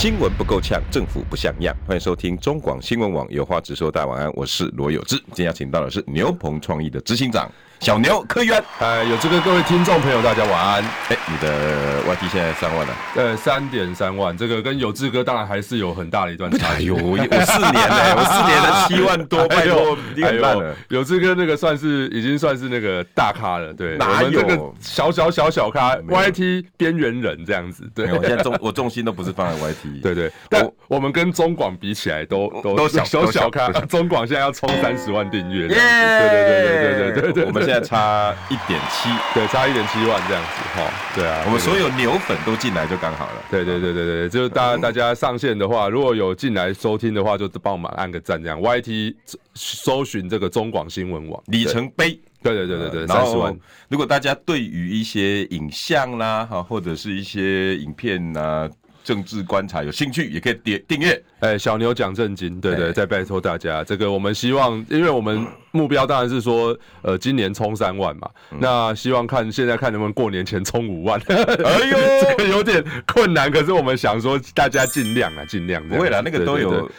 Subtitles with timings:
[0.00, 1.76] 新闻不够呛，政府不像样。
[1.86, 3.92] 欢迎收听中广新闻网有话直说。
[3.92, 5.14] 大家晚安，我是罗有志。
[5.26, 7.46] 今天要请到的是牛棚创意的执行长。
[7.80, 10.84] 小牛柯源，哎，有这个各位听众朋友，大家晚安。
[11.08, 12.94] 哎，你的 YT 现在三万了？
[13.16, 16.74] 呃，三点三万，这个跟有志哥当然还是有很大的一段差距。
[16.74, 20.76] 哎呦，我四年嘞，我四年了 七万多，哎呦，你很烂了。
[20.88, 24.30] 有志哥那个算是已经算是那个大咖了，对，哪有？
[24.30, 27.90] 这个小小小小咖，YT 边缘人这样子。
[27.94, 30.30] 对，我现在重我重心都不是放在 YT， 对对。
[30.50, 33.70] 但我们跟中广比起来，都都都小小小咖。
[33.86, 38.34] 中广现在要冲三十万订阅，对对对对对对对，我们现在差。
[38.48, 49.14] 一点七，对，差一点七万这样子，哈，对啊，我们所有牛粉都进来就刚好了，对对对对对，就是大大家上线的话，如果有进来收听的话，就帮我们按个赞，这样，YT
[49.54, 53.56] 搜寻这个中广新闻网里程碑，对对对对对，三十万。
[53.88, 58.68] 如果大家对于一些影像啦，哈，或者是一些影片呐。
[59.02, 61.20] 政治观察有兴趣也可以点订阅。
[61.40, 68.28] 哎，小牛讲正经，对对，再拜托大家，这个我们希望，因为我们目标当然是说，呃，今年冲三万嘛，
[68.58, 71.20] 那希望看现在看能不能过年前冲五万。
[71.28, 75.80] 哎呦， 这个有点困难，可是我们想说大家尽量啊，尽量。
[75.88, 76.90] 不会啦，那个都有。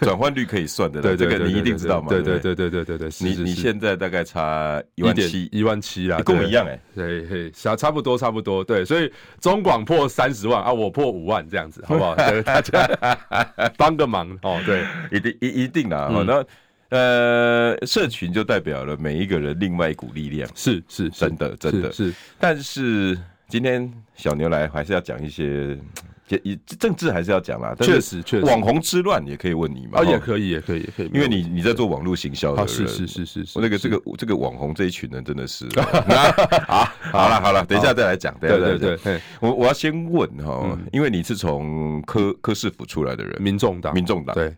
[0.00, 2.08] 转换率可以算的， 对这个你一定知道吗？
[2.08, 9.08] 对对对对对对对，你你现在大概差一万七，一万七啦，跟我一样哎，对嘿，差差不多差不多，对，所以
[9.40, 12.16] 中广破三十万啊，我破五万这样子，好不好？
[12.42, 12.88] 大家
[13.76, 16.44] 帮个忙哦，对，一定一一定啊，那
[16.90, 21.92] 呃，社群就代表了每一个人另外一股力量，是是真的真的。
[21.92, 25.78] 是，但是今天小牛来还是要讲一些。
[26.28, 35.68] 也政治还是要讲啦，确实确实，网红之乱也可以问你嘛，啊也可以也可以也可以，因为你你在做网络行销的，是是是是是，那个这个这个网红这一群人真的是，
[36.66, 43.94] 好，好了好了，等一下再来讲，对对对对，我我要先问哈，因为你是从科科市府出来的人，民众党。
[43.94, 44.34] 民众党。
[44.34, 44.52] 对，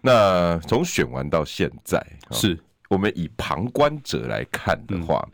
[0.00, 5.26] 那从选完到现在，是我们以旁观者来看的话。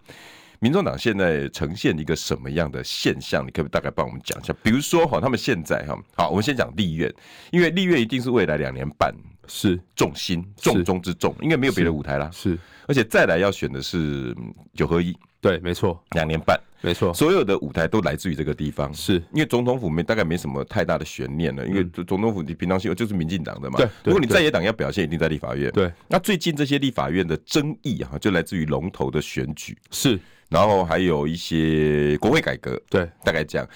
[0.59, 3.47] 民众党现在呈现一个什么样的现象？
[3.47, 4.55] 你可不可以大概帮我们讲一下？
[4.63, 7.15] 比如说哈，他们现在哈，好，我们先讲立院，
[7.51, 9.15] 因为立院一定是未来两年半
[9.47, 12.31] 是重心重中之重，应该没有别的舞台啦。
[12.33, 14.35] 是，而且再来要选的是
[14.73, 18.95] 九合一，对，没错，两年半，没错，所有的舞台都来自于这个地方。
[18.95, 19.15] 是。
[19.33, 23.77] 因为总统府没大概没什么太大的悬念了，因为总统府你平常心就是民进党的嘛。
[23.77, 25.71] 对，如果你在野党要表现，一定在立法院。
[25.73, 29.77] 对，那最近这些立法院的争议哈，就来自于龙头的选举。
[29.91, 30.19] 是。
[30.49, 33.69] 然后还有一些国会改革，对，大概这样。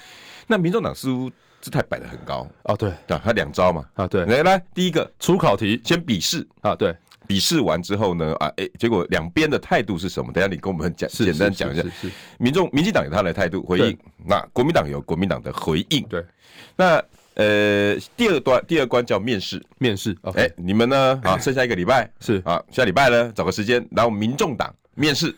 [0.47, 1.29] 那民众党似乎
[1.59, 2.47] 姿态摆得很高。
[2.63, 6.47] 啊，对，他两招嘛，啊，对，来来，第一个出考题，先笔试。
[6.61, 6.95] 啊，对，
[7.31, 10.33] 笔试完之后呢，啊，哎，结果两边的态度是什么？
[10.33, 11.81] 等下你跟我们讲，简单讲一下。
[12.01, 16.03] 是，民众、民进党有他的态度回应，那国民党有国民党的回应。
[16.09, 16.21] 对，
[16.75, 17.01] 那
[17.35, 20.13] 呃，第二段第二关叫面试，面试。
[20.35, 21.17] 哎，你们呢？
[21.23, 22.11] 啊，剩下一个礼拜。
[22.19, 22.41] 是。
[22.43, 24.69] 啊，下礼拜呢，找个时间，然后民众党。
[24.93, 25.33] 面试。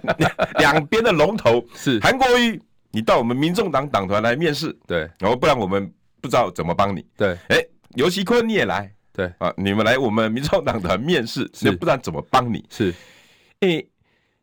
[0.58, 1.62] 两边的龙头。
[1.74, 2.00] 是。
[2.00, 2.58] 韩国瑜，
[2.90, 7.62] 你到我们民众党党团来面试，对，然后不然我们不知道怎么帮你，对，哎，
[7.96, 9.32] 尤其坤你也来，对。
[9.38, 12.94] 啊，你们来我们民众党的面试，那不知道怎么帮你，是，
[13.60, 13.82] 哎，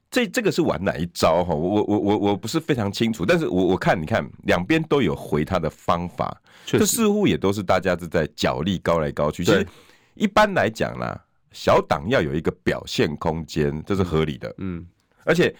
[0.09, 1.53] 这这个是玩哪一招哈？
[1.53, 9.67] 我我我我不是非常清楚，但是我我看你看两边都有回他的方法，这似乎也都是大家是在角力高来高去，其实
[10.15, 11.21] 一般来讲啦。
[11.53, 14.55] 小党要有一个表现空间，这是合理的。
[14.59, 14.87] 嗯，
[15.25, 15.53] 而且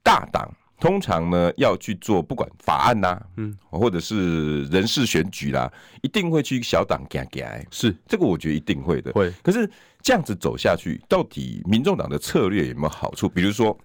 [0.00, 0.48] 大党
[0.80, 5.72] 通常呢要去做不管法案呐、啊，嗯，或者是人事选举啦，
[6.02, 7.44] 一定会去小党给给。
[7.70, 9.12] 是这个，我觉得一定会的。
[9.12, 9.32] 会。
[9.42, 9.70] 可是
[10.02, 13.28] 这样子走下去，到底民众党的策略有没有好处？
[13.28, 13.76] 比如说，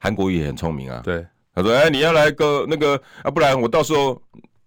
[0.00, 1.00] 韩国瑜也很聪明啊。
[1.04, 1.26] 对。
[1.54, 4.20] 他说：“哎，你要来个那个啊，不然我到时候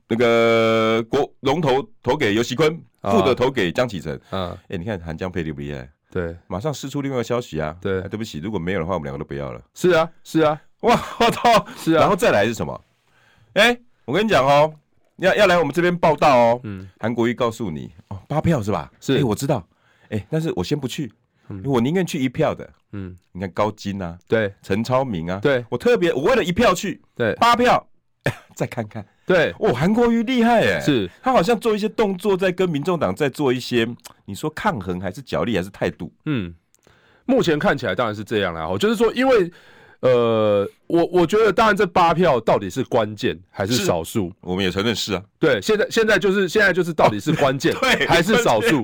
[0.07, 5.89] 那个国龙头投给尤熙坤。”副的投给江启臣，嗯，哎，你看韩江配厉不厉害？
[6.11, 9.59] 对，马上释出另外一个消息啊，对，对不起，如果没有的话，我们两个都不要了。
[9.73, 12.81] 是啊，是啊， 哇，我操，是啊，然后再来是什么？
[13.53, 14.73] 哎，我跟你讲哦，
[15.17, 18.91] 要要来我们这边报道哦，嗯，韩国瑜告诉你，哦，八票是吧？
[18.99, 19.63] 是，哎，我知道，
[20.09, 21.11] 哎，但是我先不去，
[21.65, 27.87] 我宁愿去一票的，嗯，你看高金啊，对，陈超明啊，对，我特别，我为了一票去，对，八票，
[28.55, 29.05] 再看看。
[29.25, 31.09] 对，哦，韩国瑜厉害哎，是。
[31.21, 33.87] 他好像做一些动作，在跟民众党在做一些，
[34.25, 36.11] 你说抗衡还是角力还是态度？
[36.25, 36.55] 嗯，
[37.25, 39.51] 目前看起来当然是这样啦，我，就是说因为。
[40.01, 44.33] 呃，我我觉得，当然这八票到底是关键还是少数？
[44.41, 45.23] 我们也承认是啊。
[45.37, 47.71] 对，现在现在就是现在就是到底是关键
[48.07, 48.81] 还是少数？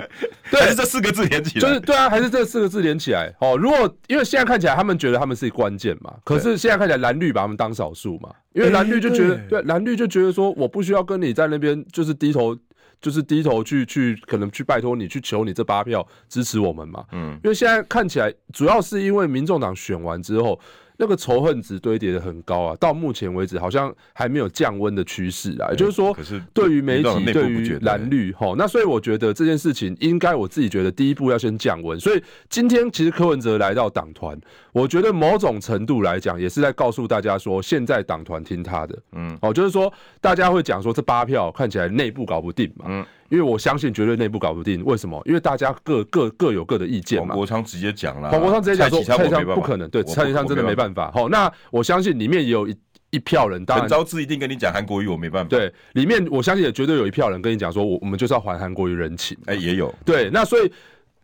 [0.52, 1.68] 对，还是 这四个字连起来？
[1.68, 3.34] 就是对啊，还是这四个字连起来？
[3.40, 12.56] 哦，如果因为现在看起来他们觉得他们是关键嘛，可是现在看起来蓝绿把他们当少数嘛，因为蓝绿就觉得对蓝绿就觉得说我不需要跟你在那边就是低头。
[13.00, 17.06] 就是低头去去，可能去拜托你，去求你这八票支持我们嘛。
[17.12, 20.60] 嗯，因为现在看起来，主要是因为民众党选完之后。
[20.98, 25.70] 那个仇恨值堆叠的很高啊，到目前为止好像还没有降温的趋势啊。
[25.70, 26.16] 也就是说，
[26.54, 32.00] 对于媒体，对于蓝绿，哈，那所以我觉得这件事情应该我自己觉得第一步要先降温。
[32.00, 34.40] 所以今天其实柯文哲来到党团，
[34.72, 43.06] 我觉得某种程度来讲也是在告诉大家说，现在党团听他的，嗯，哦，就是说大家会讲说这八票看起来内部搞不定嘛，嗯。
[43.30, 45.22] 因为我相信绝对内部搞不定，为什么？
[45.26, 47.30] 因为大家各各各有各的意见嘛。
[47.30, 51.12] 黄国昌直接讲了，黄国昌直接讲说蔡其昌不可能，对，蔡其昌真的没办法。
[51.12, 52.76] 好，那我相信里面也有一
[53.10, 55.50] 一票人，当然招致一定跟你讲韩国瑜我没办法。
[55.50, 59.38] 对，里面我相信也绝对有一票人跟你讲说，我我们就是要还韩国瑜人情。
[59.46, 59.94] 哎，也有。
[60.06, 60.72] 对，那所以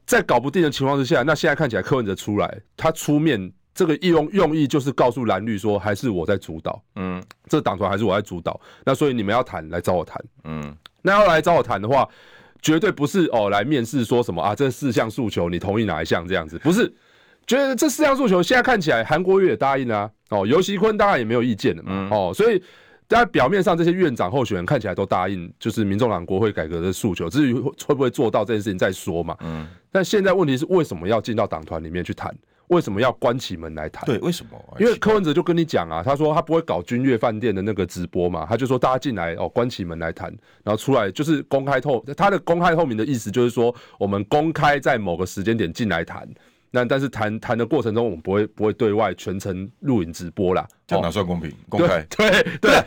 [0.05, 8.59] 在搞不定的情况之下，那现在看起来柯文哲出来，他出面这个用用意就是告诉蓝绿说，还是我在主导，嗯，这党团还是我在主导。
[8.85, 12.07] 那所以你们要谈，来找我谈，嗯，那要来找我谈的话。
[12.61, 14.55] 绝对不是哦，来面试说什么啊？
[14.55, 16.25] 这四项诉求你同意哪一项？
[16.25, 16.89] 这样子不是？
[17.45, 20.09] 觉得这四项诉求现在看起来韩国瑜也答应啊。
[20.29, 21.89] 哦，尤熙坤当然也没有意见了嘛。
[21.91, 22.63] 嗯、哦，所以
[23.09, 27.29] 在表面上这些院长候选人看起来都答应，就是民众党国会改革的诉求。
[27.29, 29.35] 至于会不会做到这件事情再说嘛。
[29.41, 29.67] 嗯。
[29.91, 32.33] 但现在问题是为什么要进到党团里面去谈？
[32.68, 34.06] 为什么要关起门来谈？
[34.06, 34.77] 对，为什么？
[34.80, 40.30] 因为柯文哲就跟你讲啊，他说他不会搞君悦饭店的那个直播嘛，他就说大家进来哦，关起门来谈，
[40.63, 46.27] 然后出来就是公开透，他的公开透明的意思就是说，我们公开在某个时间点进来谈，
[46.71, 51.51] 那但是谈谈的过程中，我们不会不会对外全程录影直播啦，这样哪算公平？
[51.69, 52.01] 公开？
[52.10, 52.44] 对对。
[52.44, 52.83] 对对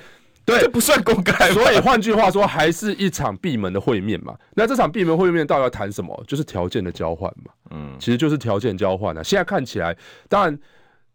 [0.47, 1.51] 对，这不算公开。
[1.51, 4.35] 所以换句话说，还是一场闭门的会面嘛。
[4.55, 6.25] 那这场闭门会面到底要谈什么？
[6.27, 7.53] 就是条件的交换嘛。
[7.73, 9.23] 嗯，其实就是条件交换啊。
[9.23, 9.95] 现在看起来，
[10.29, 10.57] 当然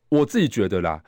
[0.09, 1.01] 我自己觉得啦，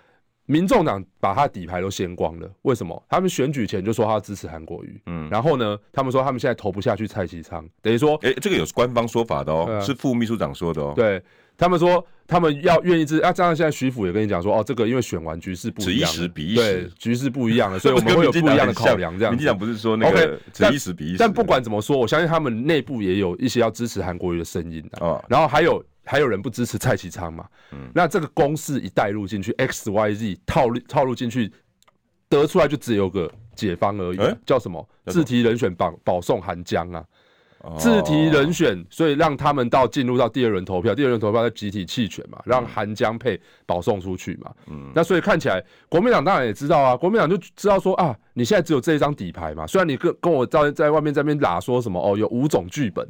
[0.46, 2.50] 民众党把他底牌都掀光了。
[2.62, 3.04] 为什么？
[3.10, 10.94] 他们选举前就说他支持韩国瑜，嗯，然后呢，他们说他们现在投不下去蔡其昌，等于说，哎，这个有官方说法的哦，是副秘书长说的哦。
[10.96, 11.22] 对。
[11.58, 19.18] 他们说他们要愿意支持啊，这样现在徐府也跟你讲说哦，这个因为选完局势不一样，一时比一时，对，局势不一样了，所以我们会有 不一样的考量。
[19.18, 25.06] 这样，民进党不是说那个 OK，此一时彼一时，但不管怎么说，我相信他们内部也有一些要支持韩国瑜的声音的。
[25.06, 27.46] 哦，然后还有还有人不支持蔡其昌嘛？
[27.72, 31.52] 嗯，那这个公式一带入进去，X Y Z 套路套路进去，
[32.30, 34.88] 得出来就只有个解方而已，叫什么？
[35.08, 37.04] 自提人选保保送韩江啊。
[37.78, 44.52] 自提人选，所以让他们到进入到第二轮投票，第二轮投票再集体弃权嘛，让韩江配保送出去嘛。
[44.68, 49.66] 嗯，那所以看起来国民党当然也知道啊，国民党就知道说啊，你现在只有这一张底牌嘛。
[49.66, 53.08] 虽然你跟跟我在在外面在那边拉说什么哦，有五种剧本，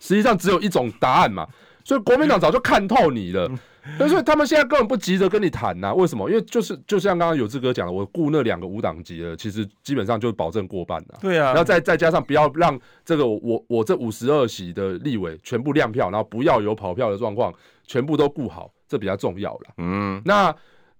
[0.00, 1.46] 实际上只有一种答案嘛。
[1.84, 3.50] 所以国民党早就看透你了。
[3.98, 6.30] 但是他们现在根本不急着跟你谈呐，为什么？
[6.30, 11.18] 因为就是就像刚刚有志哥讲的，我顾那两个无党籍的，其实基本上就保证过半了。
[11.20, 17.52] 对啊，然后再再加上不要让这个我我这五十二席的立委全部亮票，然后不要有跑票的状况，
[17.84, 19.74] 全部都顾好，这比较重要了。
[19.78, 20.54] 嗯，那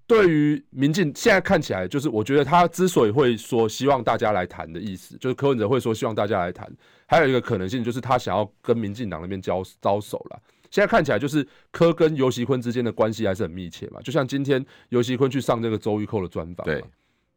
[0.08, 6.68] 对于民进现在看起来，就是我觉得他之所以会说希望大家来谈的意思，就是柯文哲会说希望大家来谈，
[7.06, 10.40] 还有一个可能性就是他想要跟民进党那边交招手了。
[10.72, 16.82] 现在看起来就是柯跟游锡堃之间的关系还是很密切嘛，就像今天游锡堃去上这个周玉蔻的专访，对，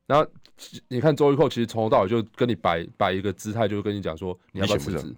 [0.07, 0.25] 然后
[0.87, 5.15] 你看周玉蔻其实从头到尾就跟你摆摆一个姿态，就跟你讲说你要不要辞职？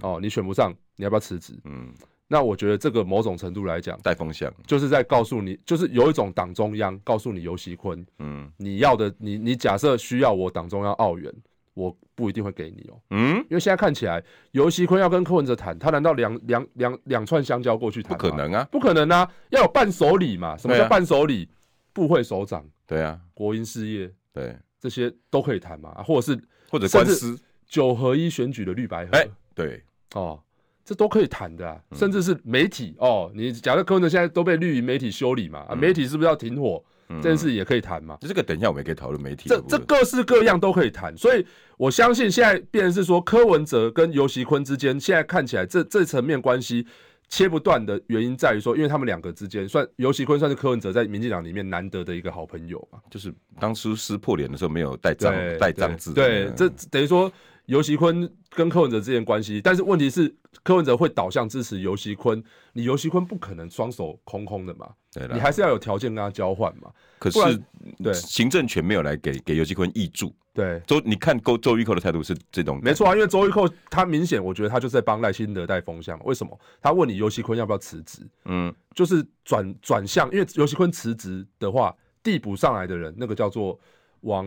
[0.00, 1.52] 哦，你选不上，你要不要辞职？
[1.64, 1.92] 嗯，
[2.26, 11.30] 那我觉得这个某种程度来讲带风向，就是在告诉你，就是有一种党中央告诉你游锡堃，嗯，你要的你你假设需要我党中央澳援。
[11.78, 14.20] 我不一定会给你哦，嗯，因为现在看起来，
[14.50, 18.18] 游熙坤要跟柯文哲谈，他难道两两两两串香蕉过去谈？
[18.18, 20.56] 不可能啊，不可能啊，要有伴手礼嘛？
[20.56, 21.48] 什么叫伴手礼？
[21.92, 27.38] 部会首长，对啊，国营事业，对，这些都可以谈嘛，或者是或者官司。
[27.68, 29.12] 九合一选举的绿白合，
[29.54, 30.42] 对，哦，
[30.84, 36.82] 这都可以谈的啊，甚至是媒体哦，你假设柯文哲现在都被绿营媒体修理嘛，啊，媒体是不是要停火？
[37.08, 38.16] 这件事也可以谈嘛？
[38.20, 39.48] 这个等一下我们也可以讨论媒体。
[39.48, 41.44] 这这各式各样都可以谈，所以
[41.76, 46.86] 我相信现在变成是说柯文哲跟游锡堃之间，现在看起来这这层面关系
[47.28, 56.12] 切不断的原因在于说，因为他们两个之间算游锡堃算是柯文哲在民进党里面难得的一个好朋友嘛，就是当初撕破脸的时候没有带脏带脏字。
[56.12, 57.30] 对，这等于说
[57.68, 66.90] 游锡堃跟柯文哲之间关系，但是问题是柯文哲会导向支持尤熙坤，你尤熙坤不可能双手空空的嘛，对，你还是要有条件跟他交换嘛。
[67.18, 67.62] 可是，
[68.02, 70.34] 对，行政权没有来给给尤熙坤挹注。
[70.54, 76.18] 对，周你看周周玉蔻的态度是这种，没错啊，因为周玉蔻他明显，我觉得他就是在帮赖清德带风向。
[76.24, 76.58] 为什么？
[76.80, 78.26] 他问你尤熙坤要不要辞职？
[78.46, 83.78] 嗯，就是转转向，因为尤熙坤辞职的话，递补上来的人，那个叫做
[84.22, 84.46] 王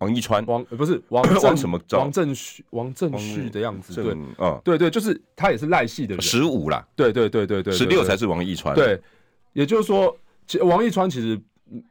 [0.00, 1.80] 王一川，王不是王 王什么？
[1.92, 9.00] 王正旭，王正旭的样子，对，嗯，对对，就是他也是赖系的人，十五啦，对对对对对，十六才是王一川，对，
[9.52, 10.16] 也就是说，
[10.62, 11.40] 王一川其实。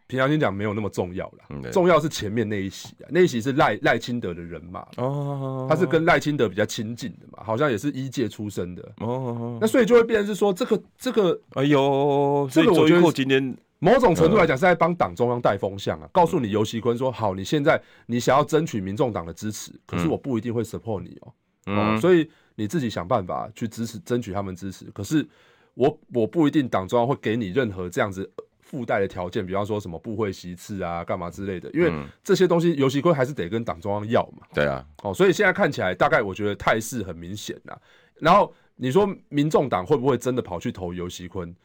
[0.07, 21.33] 平常心讲没有那么重要了，嗯、重要是前面那一席啊，那一席是赖赖清德的人嘛，哦，他是跟赖清德比较亲近的嘛，好像也是一届出身的，哦，那所以就会变成是说这个这个，哎呦，这个我觉得今天某种程度来讲是在帮党中央带风向啊，嗯、告诉你游锡堃说好，你现在你想要争取民众党的支持，可是我不一定会 support 你哦，
[21.67, 25.27] 嗯、哦，所以你自己想办法去支持争取他们支持，可是
[25.73, 28.29] 我我不一定党中央会给你任何这样子。
[28.59, 31.89] 附带的条件，比方说什么部会席次啊，干嘛之类的，因为
[32.21, 34.45] 这些东西游锡堃还是得跟党中央要嘛。
[34.53, 37.73] 对啊，哦，所以现在看起来，大概我觉得态势很明显呐。
[38.19, 41.55] 然后你说民众党会不会真的跑去投游锡堃？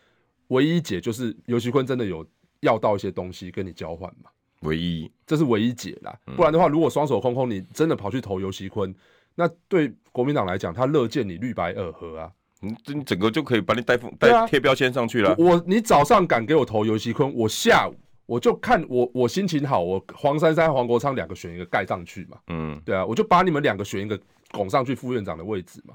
[0.53, 2.25] 唯一解就是游锡堃真的有
[2.61, 4.31] 要到一些东西跟你交换嘛。
[4.61, 6.17] 唯一，这是唯一解啦。
[6.37, 8.95] 不然的话，如果双手空空，你真的跑去投游锡堃，
[9.35, 12.31] 那对国民党来讲，他乐见你绿白二合啊。
[12.61, 15.35] 你你整个就可以把你带带贴标签上去了。
[15.37, 17.95] 我你早上敢给我投游锡堃，我下午
[18.25, 22.39] 我就看我我心情好，我黄珊珊、黄国昌两个选一个盖上去嘛。
[22.47, 24.17] 嗯，对啊，我就把你们两个选一个
[24.53, 25.95] 拱上去副院长的位置嘛。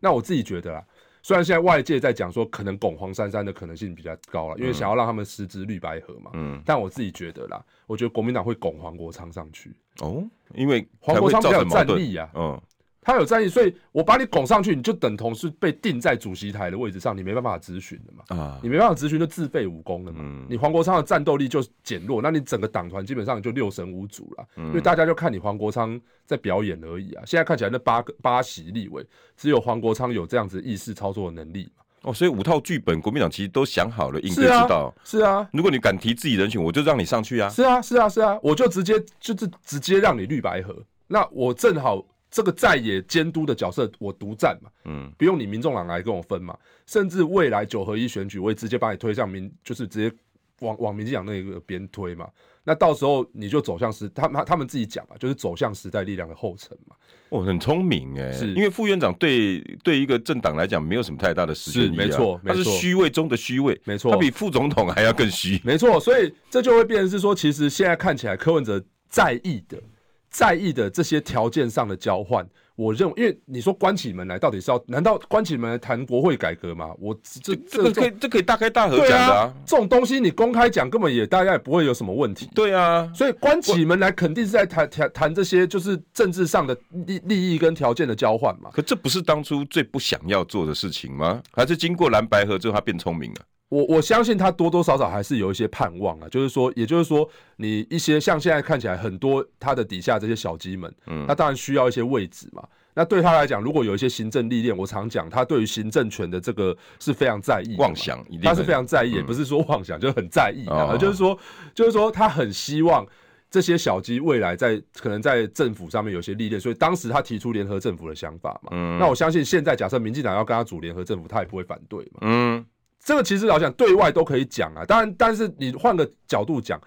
[0.00, 0.82] 那我自己觉得啊，
[1.22, 6.30] 虽然现在外界在讲说可能拱黄珊珊的可能性比较高了，因为想要让他们实质绿白合嘛。
[6.34, 9.74] 嗯，但我自己觉得啦，我觉得国民党会拱黄国昌上去。
[10.00, 12.30] 哦，因为黄国昌比较有战力啊。
[12.34, 12.60] 嗯。
[13.00, 18.36] 他有战役，所以我把你拱上去，你就等同是被定在主席台的位置上，你没办法咨询的嘛。
[18.36, 20.18] 啊，你没办法咨询，就自废武功了嘛。
[20.22, 24.46] 嗯、你黄国昌的战斗力就减弱，那你整个党团基本上就六神无主了。
[24.56, 27.22] 嗯、因为大家就看你黄国昌在表演而已啊。
[27.24, 29.02] 现在看起来那八个八席立委，
[29.36, 31.84] 只有黄国昌有这样子意识操作的能力嘛。
[32.02, 34.94] 哦，所以五套剧本，国民党其实都想好了，应该知道。
[35.02, 37.48] 是啊，如果你敢提自己人选，我就让你上去啊。
[37.48, 40.76] 是啊，是啊，是啊，我就直接就是直接让你绿白合。
[41.06, 42.04] 那我正好。
[42.30, 46.56] 这个在野监督的角色我独占嘛，嗯，不用你民众党来跟我分嘛，
[46.86, 50.14] 甚至未来九合一选举，我也直接把你推向民，就是直接
[50.60, 52.28] 往往民进党那个边推嘛。
[52.64, 56.94] 那到时候你就走向时，他们他们自己讲嘛，就是走向时代力量的后尘嘛。
[57.30, 65.98] 哦，很聪明哎，是因为副院长对对一个政党来讲没有什么太大的实权，没错，他是虚位中的虚位，没错，他比副总统还要更虚，没错。
[65.98, 69.82] 所以这就会变成是说，其实现在看起来柯文哲在意的。
[70.30, 76.90] 在意的这些条件上的交换，我认为，因为你说关起门来到底是要，难道关起门来谈国会改革吗？
[76.98, 79.52] 我这这个可以，这可以大开大合讲的啊。
[79.64, 82.48] 这种东西你公开讲，根本也大家也不会有什么问题。
[82.54, 88.70] 对啊，所以关起门来肯定是在谈谈谈这些，就是政治上的利利益跟条件的交换嘛。
[88.72, 91.42] 可这不是当初最不想要做的事情吗？
[91.52, 93.40] 还是经过蓝白合之后，他变聪明了？
[93.68, 102.66] 我我相信他多多少少还是有一些盼望啊，就是说，也就是说，你一些像现在看起来很多他的底下这些小鸡们，嗯，他当然需要一些位置嘛。
[102.94, 111.38] 那对他来讲，如果有一些行政历练，我常讲，他对于行政权的这个是非常在意，妄想，他是非常在意，也不是说妄想，就是很在意啊，就是说，
[111.74, 113.06] 就是说他很希望
[113.50, 118.70] 这些小鸡未来在可能在政府上面有些历练，所以当时他提出联合政府的想法嘛。
[118.72, 122.20] 嗯，那我相信现在假设民进党要跟他组联合政府，他也不会反对嘛。
[122.22, 122.64] 嗯。
[123.08, 124.84] 这个其实老实讲，对外都可以讲啊。
[124.84, 126.78] 当然，但是你换个角度讲，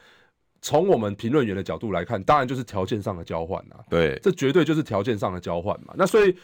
[0.62, 3.82] 从我们评论员的角度来看，当然就是条件上的交换啊。
[3.90, 5.96] 对，这绝对就是条件上的交换嘛。
[5.98, 6.38] 那所以，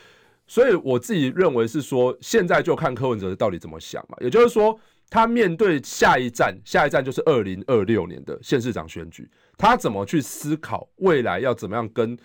[0.47, 4.17] 所以我自己认为是说，现在就看柯文哲到底怎么想嘛。
[4.19, 4.79] 也就是说，
[5.11, 9.29] 他面对下一站，下一站就是二零二六年的县市长选举，
[9.59, 12.17] 他怎么去思考未来要怎么样跟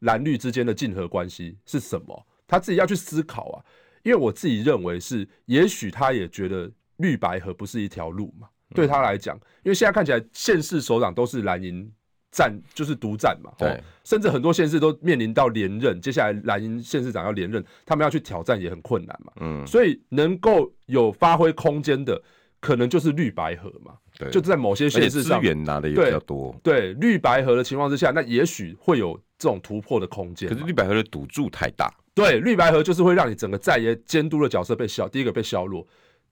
[0.00, 2.26] 蓝绿之间的竞合关系是什么？
[2.48, 3.62] 他自己要去思考啊。
[4.02, 6.68] 因为我自己认为是，也许他也觉得。
[6.98, 8.46] 绿白河不是一条路嘛？
[8.74, 11.90] 对他来讲，因为现在看起来县市首长都是蓝营
[12.30, 13.50] 战，就是独占嘛。
[13.56, 19.32] 对，甚至很多县市都面临到连任，接下来蓝营县市长要连任，他们要去挑战也很困难嘛。
[19.40, 22.20] 嗯，所以能够有发挥空间的，
[22.60, 23.94] 可能就是绿白河嘛。
[24.18, 26.54] 对，就在某些县市上，资源拿的也比较多。
[26.62, 30.46] 对，绿白河的情况之下，那也许会有这种突破的空间。
[30.46, 31.90] 可是绿白河的赌注太大。
[32.12, 35.86] 对，绿白河就是会让你整个在野监督的角色被削，第一个被削弱。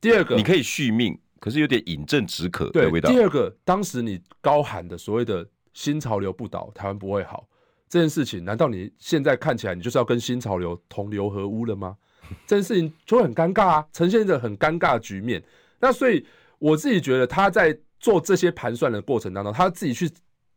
[0.07, 3.11] 第二个，你可以续命，可是有点饮鸩止渴的味道。
[3.11, 7.49] 第二个，当时你高喊的所谓的新潮流不倒，台湾不会好，
[7.89, 11.97] 这件事情，难道你现在看起来你就是要跟新潮流同流合污了吗？
[12.47, 15.43] 这件事情就会很尴尬啊，呈现一个很尴尬的局面。
[15.81, 16.25] 那所以
[16.61, 20.09] 我自己觉得他在做这些盘算的过程当中，他自己去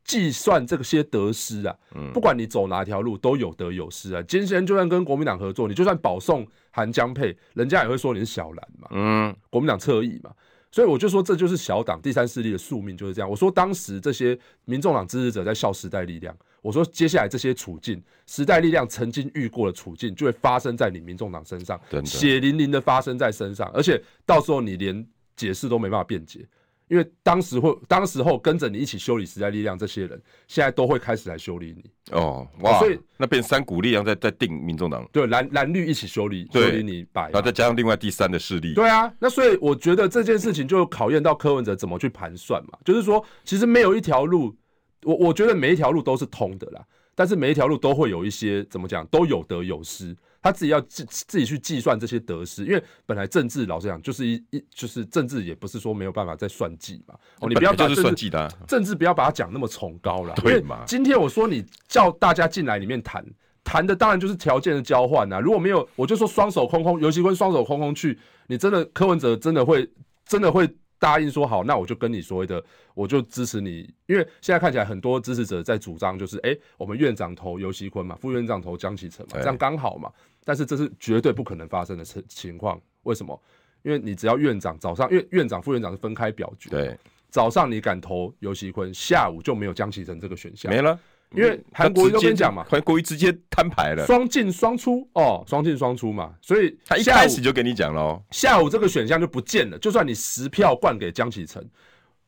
[0.03, 1.75] 计算这些得失啊。
[2.13, 4.22] 不管你走哪条路都有得有失啊。
[4.27, 6.48] 今天就算跟国民党合作，你就算保送
[6.79, 8.88] 韩江配，人家也会说你是小蓝嘛。
[8.91, 10.31] 嗯，国民党侧翼嘛。
[10.71, 13.29] 所以我就说，这就是小党第三势力的宿命就是这样。
[13.29, 25.05] 我说当时这些民众党支持者在笑时代力量，我说接下来这些处境，时代力量曾经遇过的处境，就会发生在你民众党身上，血淋淋的发生在身上，而且到时候你连
[25.36, 26.45] 解释都没办法辩解。
[26.89, 32.77] 因为当时会，当时候跟着你一起修理时代力量这些人，现在都会开始来修理你哦，哇！
[32.79, 39.13] 所以那变三股力量在在定民众党，对蓝蓝绿一起修理修理你白，然后再加上另外第三的势力，对啊。
[39.19, 44.55] 那所以我觉得这件事情就考验到柯文哲怎么去盘算嘛，就是说其实没有一条路，
[45.03, 50.15] 我我觉得每一条路都是通的啦，但是每一条路都会有一些怎么讲，都有得有失。
[50.41, 57.13] 他自己要自自己去计算这些得失，因为本来政治老实讲就是一一就是政治也不是说没有办法再算计嘛。
[57.39, 60.34] 哦，你不要把算计的政治不要把它讲那么崇高了。
[60.36, 60.84] 对嘛？
[60.88, 63.25] 今天我说你叫大家进来里面谈
[63.63, 65.39] 谈的，当然就是条件的交换呐。
[65.39, 68.17] 如果没有，我就说双手空空，游锡堃双手空空去，
[68.48, 69.89] 你真的柯文哲真的会
[70.25, 70.67] 真的会
[70.98, 80.12] 答应说好，那我就跟你所谓的我就支持你，因为现在看起来很多支持者在主张就是哎，我们院长投尤熙坤嘛，副院长投江启臣嘛，这样刚好嘛。
[80.43, 83.39] 但是这是绝对不可能发生的情情况，为什么？
[83.84, 86.98] 因为你只要院长早上，因为院长副院长是分开表决，对，
[87.29, 91.00] 早上你敢投尤熙坤，下午就没有江启臣这个选项，没了，
[91.34, 101.65] 因为韩国瑜都跟你讲嘛，韩国瑜直接摊牌了，双进双出哦，双进双出嘛，所以他一开始就跟你讲喽，下午这个选项就不见了，就算你十票灌给江启臣。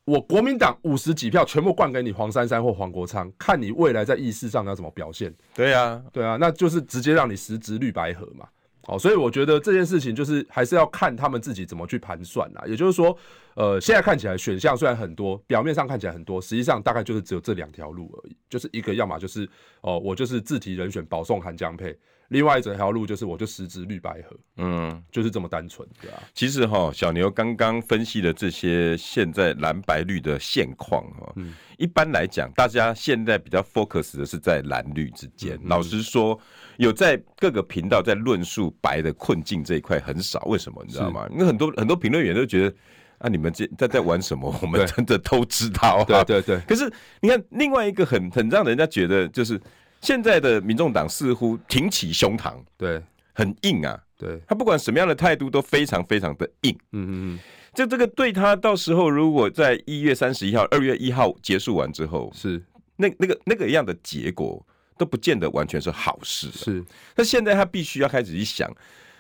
[0.05, 5.34] 我国民党五十几票全部灌给你黄珊珊或黄国昌，看你未来在议事上要怎么表现。
[5.53, 8.48] 对啊，对啊，那就是直接让你实质绿白合嘛。
[8.84, 12.63] 好，所以我觉得这件事情就是还是要看他们自己怎么去盘算啦。
[12.65, 13.15] 也就是说，
[13.53, 18.35] 呃，现在看起来选项虽然很多，表面上看起来很多，实际上大概就是只有这两条路而已。
[18.50, 19.48] 就是一个，要么就是
[19.81, 21.96] 哦，我就是自提人选保送韩江配。
[22.31, 26.24] 另外一条路就是，我就实质绿白合，嗯，就是这么单纯，对啊。
[26.33, 35.59] 其实哈，小牛刚刚分析的这些现在蓝白绿的现况哈，嗯，一般来讲，大家现在比较 focus 的是在蓝绿之间。
[35.61, 36.39] 嗯，老实说，
[36.77, 40.39] 有在各个频道在论述白的困境这一块很少。
[40.46, 41.27] 为什么你知道吗？
[41.31, 42.75] 因为很多很多评论员都觉得
[43.17, 44.57] 啊，你们这在在玩什么？
[44.61, 46.05] 我们真的都知道啊。
[46.05, 46.59] 对对对。
[46.61, 46.89] 可是
[47.20, 49.59] 你看，另外一个很很让人家觉得就是。
[50.01, 53.01] 现在的民众党似乎挺起胸膛，对，
[53.33, 57.40] 很硬啊，对，他不管什么样的态度都非常非常的硬，嗯嗯嗯，
[57.74, 62.61] 就这个对他到时候如果在一月三十一号、二月一号结束完之后，是。
[62.98, 64.64] 那那个那个样的结果
[64.98, 66.83] 都不见得完全是好事，是。
[67.16, 68.72] 那现在他必须要开始去想，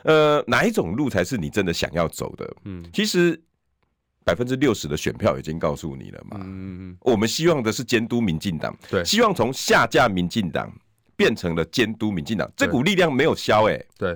[0.03, 2.55] 呃，哪一种路才是你真的想要走的？
[2.65, 3.39] 嗯，其实。
[4.23, 6.39] 百分之六十的选票已经告诉你了嘛？
[6.43, 10.71] 嗯，我们希望的是监督民进党，对，希望从下架民进党
[11.15, 13.83] 变成了监督民进党，这股力量没有消哎。
[13.97, 14.15] 对，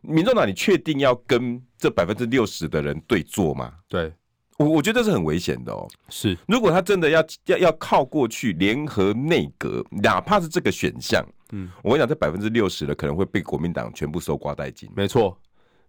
[0.00, 3.72] 民众党，你确定要跟这百分之六十的人对坐吗？
[3.88, 4.12] 对，
[4.58, 5.88] 我我觉得这是很危险的哦。
[6.08, 14.88] 是，如果他真的要要要靠过去联合内阁，哪怕是这个选项，嗯，我跟你讲，这百分之六十的可能会被国民党全部收刮殆尽。
[14.94, 15.36] 没错。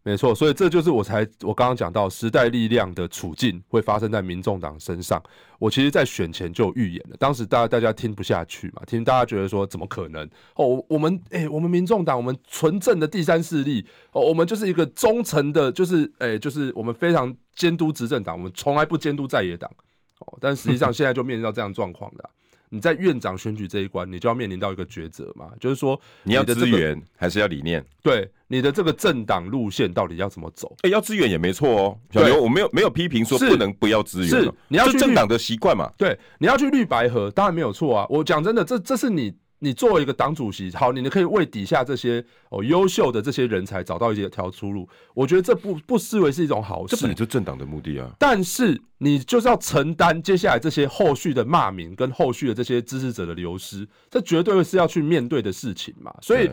[0.06, 5.24] 没错，所以这就是我才我刚刚讲到时代力量的处境会发生在民众党身上。
[5.60, 10.30] 我其实，在选前就预言了，当时大家大家听不下去嘛，听大家觉得说怎么可能？
[10.56, 19.72] 哦，我们哎，我们民众党，我们纯正的第三势力，哦，我们就是一个忠诚的，就是哎，就是我们非常监督执政党，我们从来不监督在野党。
[20.20, 22.30] 哦，但实际上现在就面临到这样状况的。
[22.74, 27.86] 你在院长选举这一关，你就要面临到一个抉择嘛，就是说你要资源还是要理念？
[28.02, 30.76] 对，你的这个政党路线到底要怎么走？
[30.82, 35.88] 哎，要资源也没错哦，小刘，我没有没有批评说不能不要资源，是你要去政党的习惯嘛？
[36.00, 38.08] 对，你要去绿白合，当然没有错啊。
[38.10, 39.32] 我讲真的，这这是你。
[39.64, 44.86] 你作为一个党主席，好，你你可以为底下这些哦优秀的这些人才找到一些条出路。
[45.14, 46.98] 我觉得这不不视为是一种好事。
[46.98, 48.14] 这本来就政党的目的啊。
[48.20, 56.14] 但是你就是要承担接下来这些后续的骂名跟后续的这些支持者的流失，这绝对是要去面对的事情嘛。
[56.22, 56.52] 所以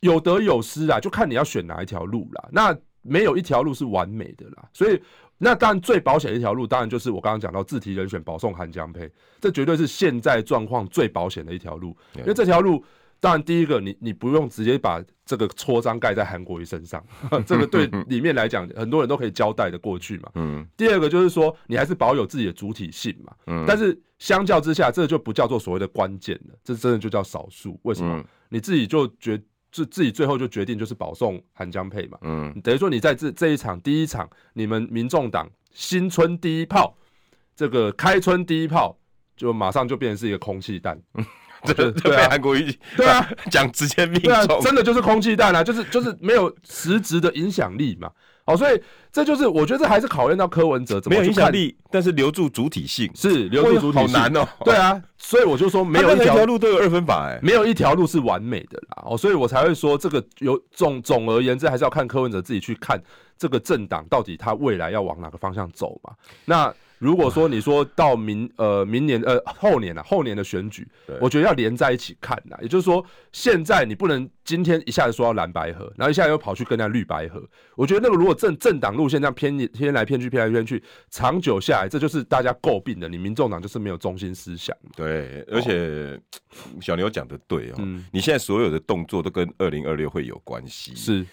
[0.00, 2.48] 有得有失啊，就看你要选哪一条路啦。
[2.52, 5.00] 那没有一条路是完美的啦，所以。
[5.42, 11.96] 那当然，最保险的一条路，当然就是我刚刚讲到自提人选保送韩江配，这绝对是现在状况最保险的一条路。
[12.18, 12.84] 因为这条路
[13.18, 17.02] 当然，第一个你你不用直接把这个戳章盖在韩国瑜身上，
[17.46, 20.30] 这个对里面来讲，很多人都可以交代的过去嘛。
[20.36, 20.66] 嗯。
[20.76, 23.32] 第二个就是说，你还是保有自己的主体性嘛。
[23.46, 23.64] 嗯。
[23.66, 27.80] 但是相较之下，这就不叫做所谓的关键了，这真的就叫少数。
[27.84, 28.22] 为什么？
[28.50, 29.40] 你自己就决
[29.70, 32.18] 就自己最后就决定就是保送韩江配嘛。
[32.22, 32.60] 嗯。
[32.62, 36.96] 等于说你在这这一场第一场，你们民众党新春第一炮，
[37.54, 38.98] 这个开春第一炮，
[39.36, 41.00] 就马上就变成是一个空气弹。
[41.64, 48.10] 这这 被韩国瑜对啊讲直接命中，啊，真的就是空气弹啊，就是就是没有实质的影响力嘛。
[48.50, 48.82] 好，所以
[49.12, 54.48] 这就是我觉得这还是考验到柯文哲怎么没有影响力，但是留住主体性是留住主体性好难哦。
[54.64, 59.04] 对啊，所以我就说没有一条路都有二分法哎，没有一条路是完美的啦。
[59.06, 63.00] 哦，所以我才会说这个有总总而言之，还是要看柯文哲自己去看
[63.38, 66.12] 这个政党到底他未来要往哪个方向走嘛。
[66.44, 66.74] 那。
[67.00, 70.86] 如果说你说到明呃明年呃后年啊后年的选举，
[71.20, 72.56] 我觉得要连在一起看呐。
[72.60, 77.42] 也就是说，现在你不能今天一下子说要蓝白河，然后一下又跑去跟人家绿白河。
[77.74, 83.08] 我觉得那个如果政政党路线这样偏偏来偏去偏来偏去，长久下来，这就是大家诟病的。
[83.08, 84.76] 你民众党就是没有中心思想。
[84.94, 86.20] 对，而且
[86.82, 87.76] 小牛讲的对哦，
[88.12, 91.26] 你现在所有的动作都跟二零二六会有关系，是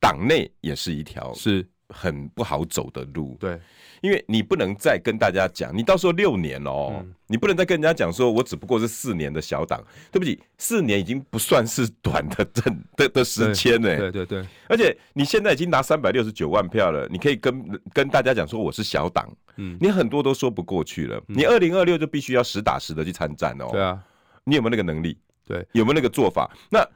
[0.00, 3.36] 党内也是一条是很不好走的路。
[3.40, 3.60] 对。
[4.00, 9.82] 因为你不能再跟大家讲，你到时候六年哦，嗯、你不能再跟人家讲说，我只不过是四年的小党。
[10.12, 13.96] 对不起，四年已经不算是短的政的的时间呢。
[13.96, 21.16] 对对对，而且你现在已经拿三百六十九万票了，你可以跟跟大家讲说我是小党，嗯，你很多都说不过去了。
[21.28, 23.68] 嗯、你二零二六就必须要实打实的去参战哦。
[23.72, 23.98] 对啊，
[24.44, 25.16] 你有没有那个能力？
[25.46, 26.54] 对，有没有那个做法？
[26.68, 26.86] 那。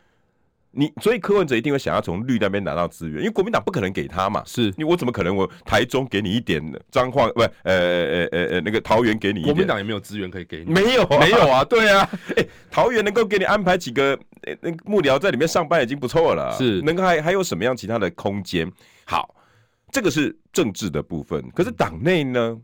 [0.70, 4.42] 你所以柯文哲一定会想要从绿那边拿到资源，因为国民党不可能给他嘛。
[4.46, 9.54] 是，你我怎么可能我台中给你一点彰化不呃呃呃呃那个桃园给你一点？
[9.54, 10.72] 国民党也没有资源可以给你。
[10.72, 12.08] 没有，没有啊， 对啊。
[12.36, 14.18] 哎，桃园能够给你安排几个
[14.60, 16.54] 那幕僚在里面上班已经不错了。
[16.56, 18.70] 是，能够还还有什么样其他的空间？
[19.04, 19.34] 好，
[19.90, 21.42] 这个是政治的部分。
[21.54, 22.56] 可是党内呢？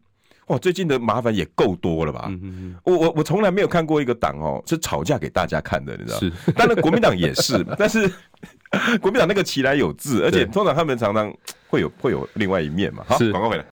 [0.47, 2.27] 哇，最近的麻烦也够多了吧？
[2.29, 6.19] 嗯嗯嗯，我我我从来没有看过一个党哦是吵架给大家看的，你知道？
[6.19, 8.07] 是， 当然国民党也是，但是
[9.01, 11.33] 国民党那个其来有自，而且通常他们常常
[11.69, 13.03] 会有会有另外一面嘛。
[13.09, 13.65] 好，广告回来。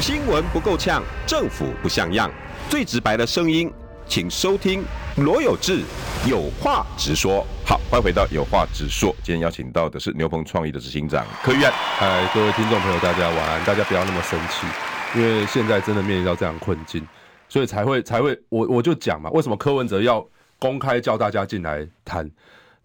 [0.00, 2.30] 新闻不够呛，政府不像样，
[2.68, 3.72] 最直白的声音，
[4.06, 4.84] 请收听
[5.16, 5.80] 罗有志
[6.26, 7.46] 有话直说。
[7.64, 9.14] 好，欢迎回到有话直说。
[9.22, 11.72] 今天邀请到的是牛棚创意的执行长柯玉安。
[11.72, 13.64] 嗨，各位听众朋友，大家晚安。
[13.64, 14.66] 大家不要那么生气。
[15.14, 17.06] 因为现在真的面临到这样困境，
[17.48, 20.26] 所以才会才会我我就讲嘛，为什么柯文哲要
[20.58, 22.30] 公开叫大家进来谈？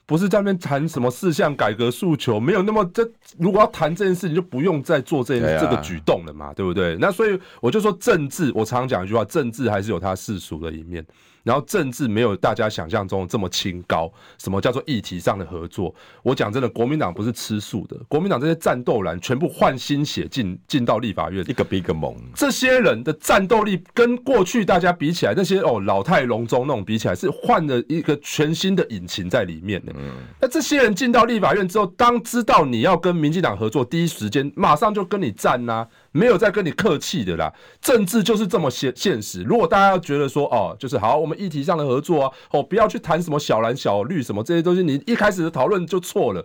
[0.05, 3.05] 不是在那边谈什么四项改革诉求，没有那么这
[3.37, 6.95] 如果要谈这件事情，就不用再做这件这个举动了嘛，对不对？
[6.97, 11.05] 那所以我就说政治，我常常讲一句话，政治还是有它世俗的一面。
[11.47, 14.11] 然后政治没有大家想象中这么清高。
[14.37, 15.95] 什么叫做议题上的合作？
[16.21, 17.95] 我讲真的，国民党不是吃素的。
[18.09, 22.13] 国民党这些战斗蓝全部换新血进进到立法院，一个比一个猛。
[22.35, 29.93] 这些人的战斗力跟过去大家比起来，那些哦老态龙钟那种比起来，是换了一个全新的引擎在里面的。
[29.97, 30.11] 嗯。
[30.41, 35.87] 那这些人进到立法院之后，当知道你要跟民进党合作，第一时间马上就跟你战呐、啊。
[36.17, 39.43] 没有在跟你客气的啦，政治就是这么现现实。
[39.43, 46.43] 如果大家要觉得说哦，就是好，我们议题上的合作啊，哦，不要去谈什么小蓝小绿什么这些东西，你一开始的讨论就错了。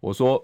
[0.00, 0.42] 我说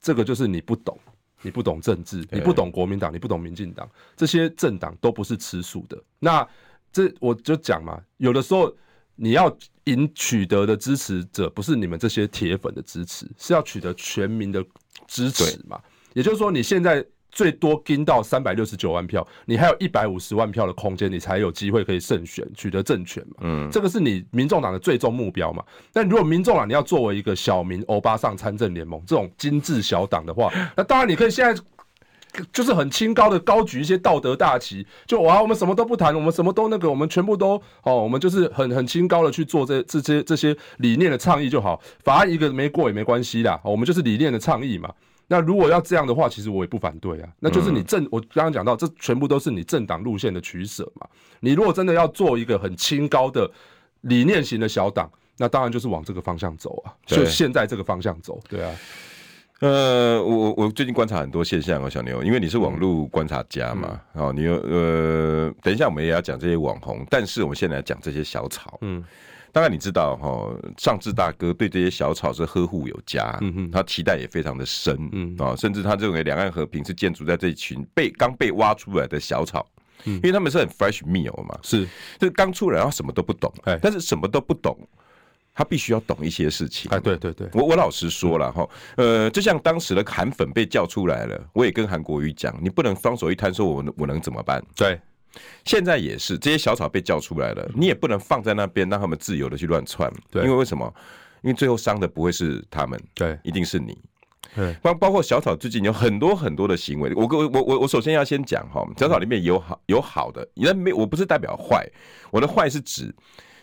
[0.00, 0.98] 这个就是你不懂，
[1.42, 5.96] 你不懂政治，你不懂国民党，你不懂民进党，这些政党都不是吃素的。
[6.18, 6.44] 那
[6.90, 8.74] 这我就讲嘛，有的时候
[9.14, 14.64] 你要赢取得的支持者，不是你们这些铁粉的支持，是要取得全民的
[15.06, 15.80] 支持嘛。
[16.14, 17.06] 也就是说，你现在。
[17.30, 23.34] 最多跟到三百六十九万票，你还有一百五十万票的空间，你才有机会可以胜选，取得政权嘛。
[23.40, 25.62] 嗯，这个是你民众党的最终目标嘛。
[25.92, 31.62] 但如果民众党你要作为一个小民欧巴上参政联盟这种精致小党的话， 那当然你可以现在
[32.52, 44.90] 就是很清高的高举一些道德大旗，就哇，我们什么都不谈，我们什么都那个，我们全部都哦，我们就是很很清高的去做这这些这些理念的倡议就好，法案一个没过也没关系啦，我们就是理念的倡议嘛。
[45.30, 47.28] 那如果要这样的话，其实我也不反对啊。
[47.38, 51.06] 那就是你政，我刚刚讲到，这全部都是你政党路线的取舍嘛。
[51.40, 53.48] 你如果真的要做一个很清高的
[54.00, 56.90] 理念型的小党，那当然就是往这个方向走啊。
[57.04, 58.74] 就现在这个方向走，对啊。
[59.60, 69.04] 呃，我我最近观察很多现象哦，小牛，因为你是网络观察家嘛，哦，你有呃，等一下我们也要讲这些网红，但是我们现在来讲这些小草，嗯。
[69.52, 75.36] 当然你知道哈，上志大哥对这些小草是呵护有加，嗯哼，他期待也非常的深，嗯。
[75.38, 79.66] 啊，甚至他认为两岸和平是建筑在这一群被刚被挖出来的小草，
[80.04, 81.84] 嗯，因为他们是很 fresh meal 嘛，是，
[82.18, 84.76] 就是刚出来然后什么都不懂，哎，但是什么都不懂，
[85.54, 86.90] 他必须要懂一些事情。
[86.90, 94.62] 哎，对对对，我我老实说了哈，呃，就像当时的韩粉被叫出来了，我也跟韩国瑜讲，你不能双手一摊说我我能怎么办？
[94.76, 95.00] 对，
[95.64, 100.12] 现在也是这些小草被叫出来了，你也不能放在那边让他们自由的去乱窜。
[100.30, 100.92] 对，因为为什么？
[101.42, 103.96] 因为最后伤的不会是他们，对，一定是你。
[104.56, 111.86] 对，包包括小草最近有很多很多的行为，我我我我我首先要先讲哈，小草里面有好有好的，因为没我不是代表坏，
[112.32, 113.14] 我的坏是指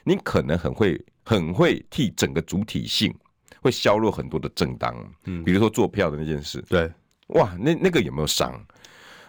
[0.05, 3.13] 你可能很会很会替整个主体性
[3.61, 6.89] 会削弱很多的正当，嗯，比如说做票的那件事，对，
[7.27, 8.57] 哇，那那个有没有伤？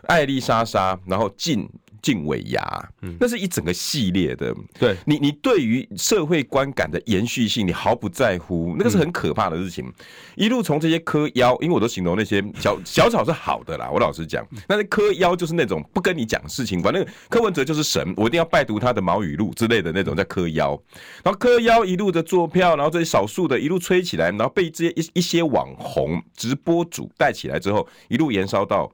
[0.03, 1.69] 艾丽莎莎，然后进。
[2.07, 2.89] 进尾牙，
[3.19, 4.55] 那是一整个系列的。
[4.79, 9.93] 对你，你对于社会观感的延续性，你毫不在乎，那个是很可怕的事情。
[10.37, 13.91] 一路从这些磕腰，因为我都形容那些小 小草是好的啦。
[13.93, 20.81] 我老实讲，那磕腰就是那种不跟你讲事情，反正柯文哲就是神，我一定要拜读他的毛语录之类的那种在磕腰。
[21.25, 28.89] 然后磕腰一路的坐票，然后这些少数的一路吹起来，然后被这些一一些网红直播主带起来之后，一路延烧到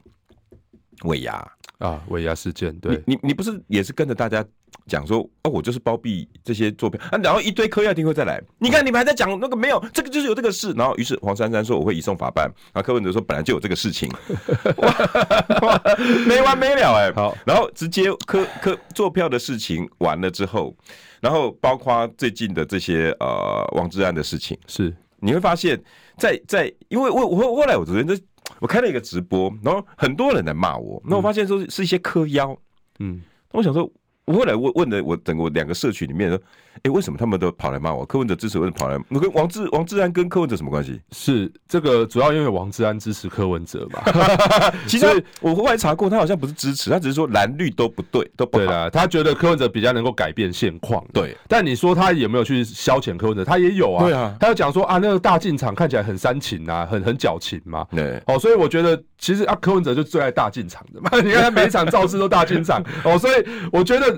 [1.03, 1.46] 尾牙。
[1.83, 4.45] 啊，尾牙事件，对，你你你不是也是跟着大家
[4.87, 14.09] 讲说，哦，我就是包庇这些作票啊，然后一堆柯 P 听会再来，你看你们还在讲那个没有，这个就是有这个事，然后于是黄珊珊说我会移送法办，然后柯文哲说本来就有这个事情，
[14.77, 15.83] 哇，
[16.25, 20.73] 没完没了哎、欸，好，然后直接柯柯坐票的事情完了之后，
[21.21, 24.95] 然后包括最近的这些呃王志安的事情，是。
[25.25, 25.77] 你会发现
[26.16, 28.16] 在，在在因为我我后来我昨天就。
[28.62, 32.57] 我开了一个直播，然后很多人来骂我，那我发现说是一些嗑妖，
[33.01, 33.20] 嗯，
[33.51, 33.90] 那我想说，
[34.24, 36.38] 我后来问问了我整个两个社群里面说。
[36.85, 38.04] 哎，为什么他们都跑来骂我？
[38.04, 38.98] 柯文哲支持，为什么跑来？
[39.11, 40.98] 我跟王志王志安跟柯文哲什么关系？
[41.12, 44.02] 是这个主要因为王志安支持柯文哲嘛。
[44.88, 48.56] 其实我后来查过，他好像不是支持，他只是说蓝绿都不对，都不。
[48.56, 51.04] 对啦，他觉得柯文哲比较能够改变现况。
[51.12, 53.44] 对，但你说他有没有去消遣柯文哲？
[53.44, 54.04] 他也有啊。
[54.04, 57.87] 对啊，他就讲说啊，那个大进场看起来很煽情啊，很很矫情嘛。
[57.90, 58.20] 对。
[58.26, 61.11] 哦，所以我觉得其实啊，柯文哲就最爱大进场的嘛。
[61.22, 64.12] 你看他每一场造势都大进场哦，所以我觉得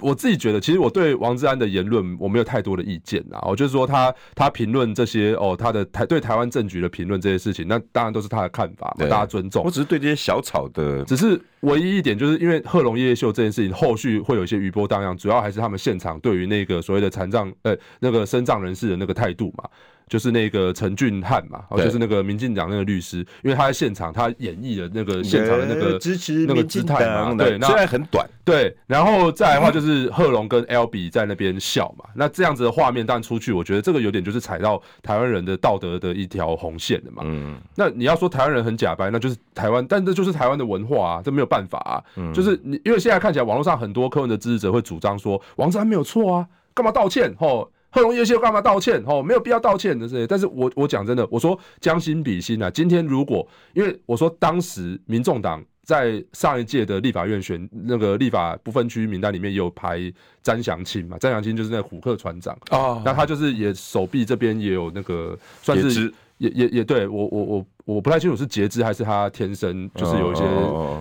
[0.00, 2.04] 我自己觉得，其实我对王志安的言论。
[2.18, 9.64] 我没有太多的意见啊，我就是说他他评论这些哦，他的台对台湾政局的评论这些事情，那当然都是他的看法嘛，大家尊重。
[9.64, 19.68] 我只是对这些小草的，只是唯一一点就是因为贺龙夜夜秀这件事情，后续会有一些余波荡漾，主要还是他们现场对于那个所谓的残障呃那个身障人士的那个态度嘛。
[20.08, 41.96] 就是那个陈俊翰嘛，哦就是那个民进党那个律师，因为他在现场，他演绎了那个现场的那个支持那个姿态嘛，对，虽然很短，对，然后再来的话就是贺龙跟 L B 在那边笑嘛，那这样子的画面当然出去，我觉得这个有点就是踩到台湾人的道德的一条红线的嘛，嗯，那你要说台湾人很假白，那就是台湾，但这就是台湾的文化啊，这没有办法啊，
[42.32, 47.34] 就是你因为现在看起来网络上很多柯文的支持者会主张说王志安没有错啊，干嘛道歉？
[47.38, 47.70] 吼。
[47.94, 49.00] 贺龙优秀干嘛道歉？
[49.06, 50.26] 哦，没有必要道歉的这些。
[50.26, 52.68] 但是我我讲真的，我说将心比心啊。
[52.68, 66.12] 今天如果因为我说当时民众党在上一届的立法院选那个立法不分区名单里面也有排詹祥庆嘛，詹祥庆就是那个虎克船长啊，哦、那他就是也手臂这边也有那个算是。
[66.38, 70.44] 也也也对我我我我不太清楚是截肢还是他天生就是有一些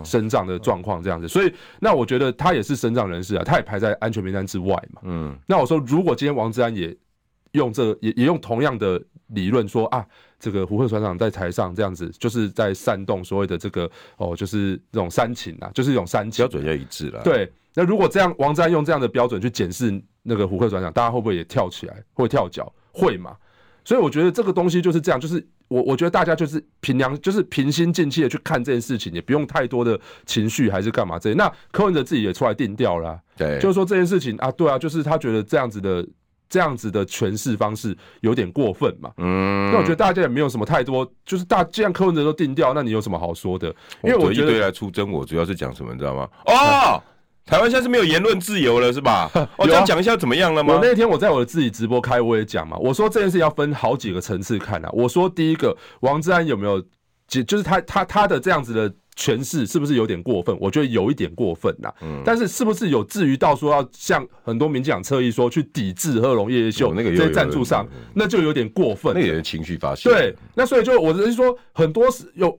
[0.04, 5.02] 生长的状况这样子，所以那我觉得他也是生长人士啊，他也排在安全名单之外嘛。
[5.04, 6.96] 嗯，那我说如果今天王志安也
[7.54, 10.06] 用这、也也用同样的理论说啊，
[10.40, 17.22] 这个胡克船长在台上这样子，就是在煽动所谓的这个哦，就是这种煽情啊，就是一种煽情，标准要一致了。
[17.24, 23.36] 对，那如果这样王志安用这样的标准去检视那个胡克船长，大家会不会也跳起来，会跳脚，会嘛？
[23.86, 31.36] 所以我觉得这个东西就是这样，就是我我觉得大家就是平良，就是平心静气的去看这件事情，也不用太多的情绪还是干嘛这些。
[31.36, 36.06] 那柯文哲自己也出来定调了、啊，对，就是说这件事情啊，对啊，就是他觉得这样子的
[36.48, 39.12] 这样子的诠释方式有点过分嘛。
[39.18, 43.68] 嗯，那我觉得大家也没有什么太多，就是大既然柯文哲都定调，那你有什么好说的？
[44.04, 46.28] 因为我觉得一堆来出征，我主要是讲什么，你知道吗？
[46.48, 47.04] 哦。
[47.46, 49.30] 台湾现在是没有言论自由了，是吧？
[49.58, 50.76] 我这样讲一下怎么样了吗？
[50.76, 52.78] 我那天我在我的自己直播开，我也讲嘛。
[52.78, 54.90] 我说这件事要分好几个层次看啊。
[54.94, 56.82] 我说第一个，王志安有没有，
[57.28, 60.58] 就是他他他的这样子的诠释是不是有点过分？
[60.60, 61.94] 我觉得有一点过分呐。
[62.02, 62.22] 嗯。
[62.24, 69.14] 但是是不是有至于到说要像很多民进党侧翼说去抵制贺龙夜夜秀那个在赞助上，那就有点过分。
[69.14, 70.10] 那也是情绪发泄。
[70.10, 70.34] 对。
[70.56, 72.58] 那所以就我是说，很多是有。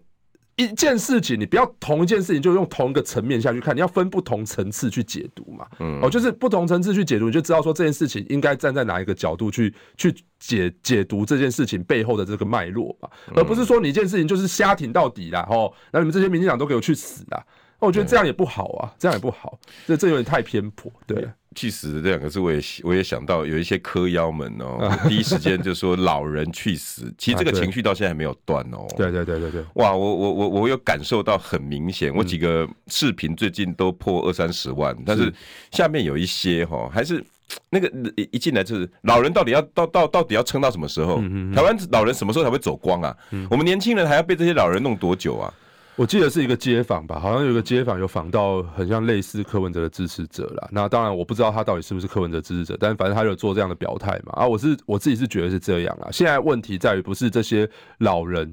[0.57, 5.67] 一件事情，你不要同一件事情就用同一个层面下去看，你要分不同层次去解读嘛。
[5.81, 15.47] 嗯，哦，就是不同层次去解读，你就知道说这件事情应该站在哪一个角度去去解解读这件事情背后的这个脉络嘛，而不是说你一件事情就是瞎挺到底啦。
[15.51, 17.45] 哦，那你们这些民进党都给我去死啦！
[17.81, 20.91] 我觉得这样也不好啊，这样也不好，这这有点太偏颇。
[21.07, 27.13] 对，去死这两个字，我也我也想到有一些嗑妖们哦，第一时间就说老人去死。
[27.17, 28.87] 其实这个情绪到现在还没有断哦。
[28.97, 35.33] 对对对对对，哇，我我我我有感受到很明显，我几个视频最近都破二三十万，但是
[35.71, 37.25] 下面有一些哈，还是
[37.71, 37.91] 那个
[38.33, 41.23] 一进来就是老人到底要到到到底要撑到什么时候？
[41.55, 43.17] 台湾老人什么时候才会走光啊？
[43.51, 45.53] 我们年轻人还要被这些老人弄多久啊？
[45.97, 50.69] 我记得是一个街访吧，好像有一个街访有访到很像类似柯文哲的支持者啦。
[50.73, 54.33] 那当然我不知道他到底是不是柯文哲支持者，但反正他有做这样的表态嘛。
[54.33, 56.11] 啊，我是我自己是觉得是这样啊。
[56.11, 58.53] 现在问题在于不是这些老人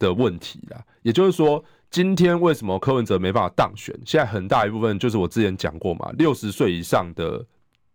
[0.00, 3.96] 的问题啦，也就是说，今天为什么柯文哲没办法当选？
[4.04, 7.44] 现在很大一部分就是我之前讲过嘛，六十岁以上的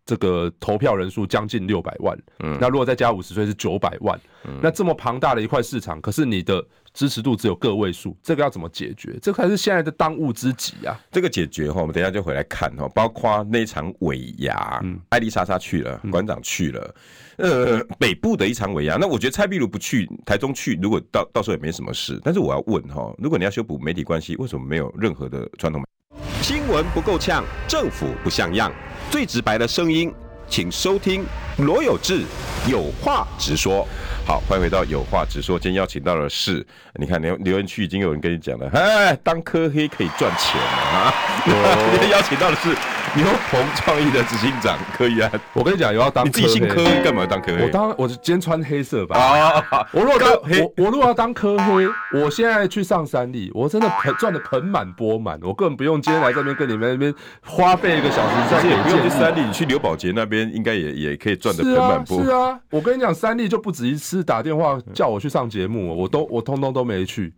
[0.05, 6.63] 这个投票人数将近六百万，嗯，那如果再加五十岁是九百万，嗯，那这么庞大的一块市场，可是你的。
[6.95, 9.19] 支持度只有个位数，这个要怎么解决？
[9.21, 10.97] 这才是现在的当务之急啊！
[11.11, 12.87] 这个解决哈，我们等一下就回来看哈。
[12.95, 16.95] 包括那场尾牙，嗯，艾莉莎莎去了，馆长去了，
[17.35, 18.95] 呃，北部的一场尾牙。
[18.95, 22.17] 那我觉得蔡壁如不去，台中去，如果到到时候也没什么事。
[22.23, 26.31] 但是我要问哈，如果你要修补媒体关系，为什么没有任何的传统媒体？
[26.41, 28.71] 新闻不够呛，政府不像样，
[29.09, 30.13] 最直白的声音，
[30.47, 31.25] 请收听
[31.57, 32.23] 罗有志
[32.67, 33.87] 有话直说。
[34.25, 35.57] 好，欢迎回到有话直说。
[35.57, 36.65] 今天邀请到的是，
[36.95, 41.13] 你看留留言区已经有人跟你讲了，哎，当科黑可以赚钱啊！
[41.91, 42.69] 今天邀请到的是
[43.15, 43.25] 牛
[43.63, 45.31] 棚创意的执行长柯以安。
[45.53, 47.63] 我跟你讲，有要当，你自己姓柯，干嘛要当柯黑？
[47.63, 49.17] 我当，我今天穿黑色吧。
[49.17, 62.25] 啊，我如果当我我如果要当柯黑，我现在去上三立，我真的盆赚的盆满钵满，我根本不用今天来这边跟你们那边花费一个小时，这也不用去三立，你去刘宝杰那边应该也也可以赚的盆满钵满。
[62.25, 64.23] 是啊，我跟你讲，三立就不止一次。
[64.25, 67.31] 打电话叫我去上节目，我都我通通都没去，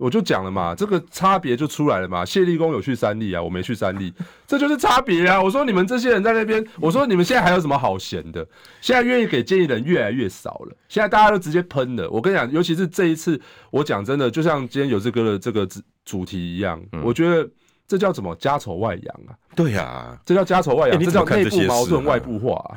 [0.00, 2.24] 我就讲了嘛，这个差别就出来了嘛。
[2.24, 4.12] 谢立功有去三立啊，我没去三立，
[4.46, 5.40] 这就是差别啊。
[5.40, 8.44] 我说你们这些人在那边，我说你们现在还有什么好闲的？
[8.80, 12.08] 现在愿意给建议的人越来越少了，现在大家都直接喷了。
[12.08, 13.38] 我跟你讲，尤其是这一次，
[13.70, 15.68] 我讲真的，就像今天有这个的这个
[16.06, 17.46] 主题一样，我觉得
[17.86, 18.34] 这叫什么？
[18.36, 19.36] 家丑外扬啊？
[19.54, 22.76] 对呀，这叫家丑外扬，这叫内部矛盾外部化。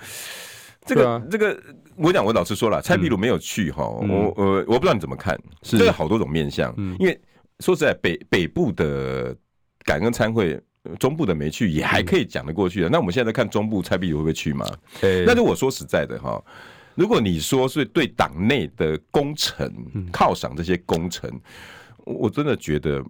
[0.85, 1.61] 这个这个。
[1.95, 7.21] 我讲，我老实说了，蔡壁如没有去哈，嗯、我我我不知道你怎么看，是这个好多种面相，嗯、因为
[7.59, 9.37] 说实在，北北部的
[9.83, 10.59] 感恩参会，
[10.97, 12.89] 中部的没去也还可以讲得过去的。
[12.89, 14.65] 嗯、那我们现在在看中部蔡壁如会不会去吗？
[15.01, 16.43] 欸、那如果说实在的哈，
[16.95, 19.71] 如果你说是对党内的工程
[20.11, 21.29] 犒赏这些工程，
[22.05, 23.05] 我真的觉得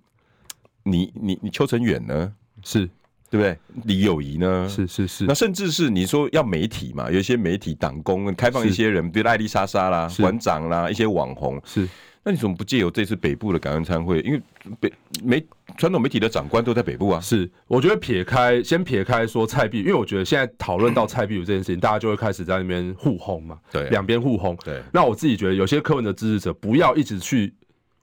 [0.83, 2.33] 你你你邱成远呢
[2.65, 2.89] 是。
[3.33, 3.57] 对不对？
[3.85, 4.69] 李友谊呢？
[4.69, 5.25] 是是是。
[5.25, 11.59] 那甚至是你说要媒体嘛，有一些媒体党工开放一些人，比如艾丽莎莎啦、馆长啦，一些网红。
[11.65, 11.89] 是。
[12.23, 14.19] 那你怎么不借由这次北部的感恩餐会？
[14.19, 14.41] 因为
[14.79, 14.93] 北
[15.23, 15.43] 媒
[15.77, 17.19] 传统媒体的长官都在北部啊。
[17.19, 17.49] 是。
[17.65, 23.57] 我觉得撇开先撇开说蔡壁，因为我觉得现在讨论到蔡壁如这件事情，大家就会开始在那边互轰嘛。
[23.71, 23.89] 对。
[23.89, 24.55] 两边互轰。
[24.63, 24.79] 对。
[24.93, 27.51] 那我自己觉得，有些柯文的支持者不要一直去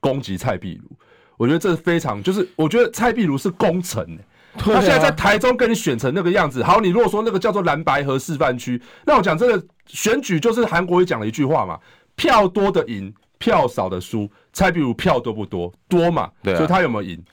[0.01, 0.89] 攻击蔡壁如，
[1.37, 4.25] 我觉得这是非常就是，我觉得蔡壁如是功臣、欸。
[4.57, 11.79] 他现在在台中跟你选成那个样子，好，你如果说那个叫做蓝白河示范区，那我讲这个选举就是韩国瑜讲了一句话嘛，
[12.15, 14.29] 票多的赢，票少的输。
[14.53, 15.71] 蔡比如票多不多？
[15.87, 17.23] 多嘛，对，所以他有没有赢？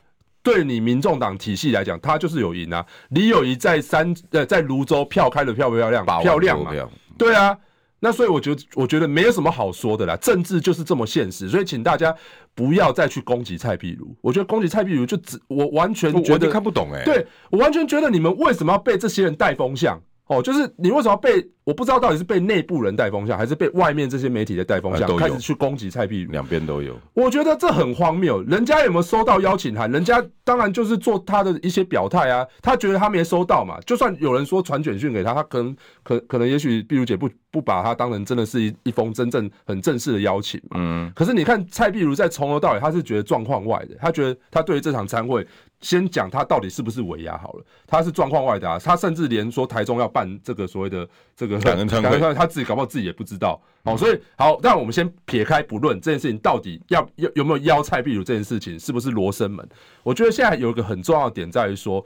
[0.42, 2.85] 对你民众党体系来讲，他就是有赢啊。
[3.11, 6.07] 李友仪在三呃在泸州票开的漂不漂亮？
[6.07, 6.72] 漂亮嘛，
[7.18, 7.57] 对啊。
[8.01, 12.15] 那所以我觉得，我觉得没有什么好说的啦，政治就是这么现实，所以请大家
[12.55, 14.15] 不要再去攻击蔡壁如。
[14.21, 20.01] 我觉得攻击蔡壁如就只我完全觉得看不懂哎、欸，对我完全觉得你们为什么要被这些人带风向？
[20.27, 21.49] 哦，就是你为什么要被？
[21.68, 26.33] 我不知道到底是被内部人带风向，还是被外面这些媒体的带风向，开始去攻击蔡壁如。
[26.33, 26.98] 两边都有。
[27.12, 28.42] 我觉得这很荒谬。
[28.44, 29.92] 人家有没有收到邀请函？
[29.92, 32.46] 人家当然就是做他的一些表态啊。
[32.62, 33.78] 他觉得他没收到嘛。
[33.85, 40.78] 就算有人说传简讯给他，他可能可可能也许壁如姐不不把他当成真的是一一封真正很正式的邀请嘛。
[40.81, 41.12] 嗯。
[41.14, 43.94] 可是你看蔡壁如在从头到尾，他是觉得状况外的。
[44.00, 45.46] 他觉得他对于这场参会，
[45.83, 47.64] 先讲他到底是不是尾牙好了。
[47.87, 48.78] 他是状况外的啊。
[48.83, 51.58] 他甚至连说台中要办这个所谓的这个。
[51.61, 53.61] 感恩餐会，他自己搞不好自己也不知道。
[53.85, 59.66] 好，所以好，但我们先撇开不论这件事情到底要有有没有邀蔡壁如这件事情是不是罗生门？
[60.03, 62.05] 我觉得现在有一个很重要的点在于说，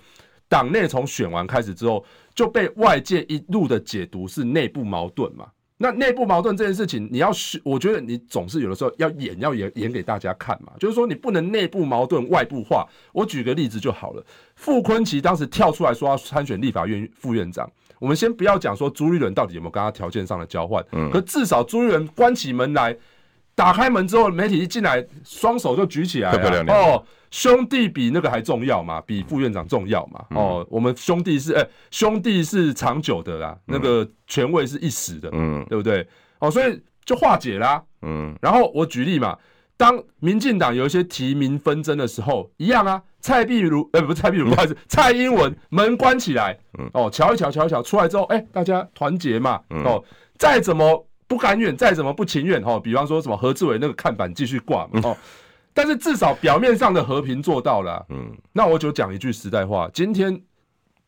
[0.48, 5.46] 党内从选完开始之后就被外界一路的解读是内部矛盾嘛。
[5.78, 12.86] 那内部矛盾这件事情，你要是我觉得你总是有的时候要演要演演给大家看嘛，就是说你不能内部矛盾外部化。
[13.12, 14.24] 我举个例子就好了，
[14.54, 17.68] 傅坤奇当时跳出来说要参选立法院副院长。
[18.02, 22.96] 我们先不要讲说朱立伦到底有没有跟他条件上的交换，嗯，可至少朱立伦关起门来
[23.54, 26.64] 打开门之后，媒体一进来，双手就举起来了。
[26.74, 29.00] 哦，兄弟比那个还重要嘛？
[29.02, 30.24] 比副院长重要嘛？
[30.30, 36.04] 哦，我们兄弟是哎，兄弟是长久的啦，那个权位是一时的，嗯，对不对？
[36.40, 37.80] 哦，所以就化解啦。
[38.00, 39.38] 嗯，然后我举例嘛，
[39.82, 43.02] 当民进党有一些提名纷争的时候，一样啊。
[43.20, 46.56] 蔡壁如，呃，不是蔡壁如，不好意思，蔡英文门关起来，
[46.92, 50.04] 哦，瞧一瞧，瞧一瞧，出来之后，哎，大家团结嘛，哦，
[50.38, 51.06] 再怎么。
[51.28, 55.16] 不甘愿，再怎么不情愿，哈，比方说什么何志伟那个看板继续挂嘛， 哦，
[55.72, 60.38] 但是至少表面上的和平做到了，嗯，那我就讲一句实在话，今天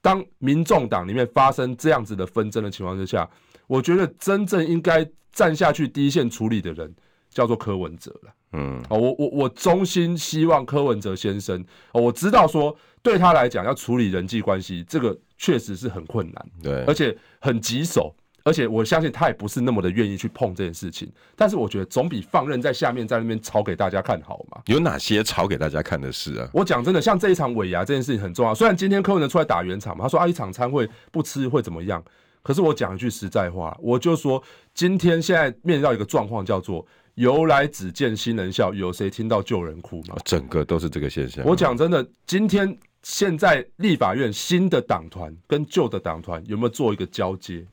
[0.00, 3.28] 当民众党里面发生这样子的纷争的情况之下，
[3.66, 6.90] 我觉得真正应该站下去第一线处理的人
[7.34, 11.62] 叫做柯文哲了，嗯，哦，我我我衷心希望柯文哲先生，
[11.92, 18.14] 哦，我知道说对他来讲要处理人际关系，这个确实是很困难，对，而且很棘手。
[18.46, 24.60] 而且我相信他也不是那么的愿意去碰这件事情，但是我觉得总比放任在下面在那边吵给大家看好嘛。
[24.66, 26.46] 有哪些吵给大家看的事啊？
[26.52, 28.54] 我讲真的，像这一场尾牙这件事情很重要。
[28.54, 32.04] 虽然今天柯文哲出来打圆场嘛，他说啊一场餐会不吃会怎么样？
[32.42, 34.42] 可是我讲一句实在话，我就说
[34.74, 40.16] 今天现在面临到一个状况，叫做由来只见新人笑，有谁听到旧人哭吗？
[40.24, 41.44] 整个都是这个现象。
[41.44, 47.64] 我讲真的，今天现在立法院新的党团跟旧的党团有没有做一个交接？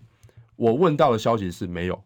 [0.56, 2.04] 我问到的消息是没有，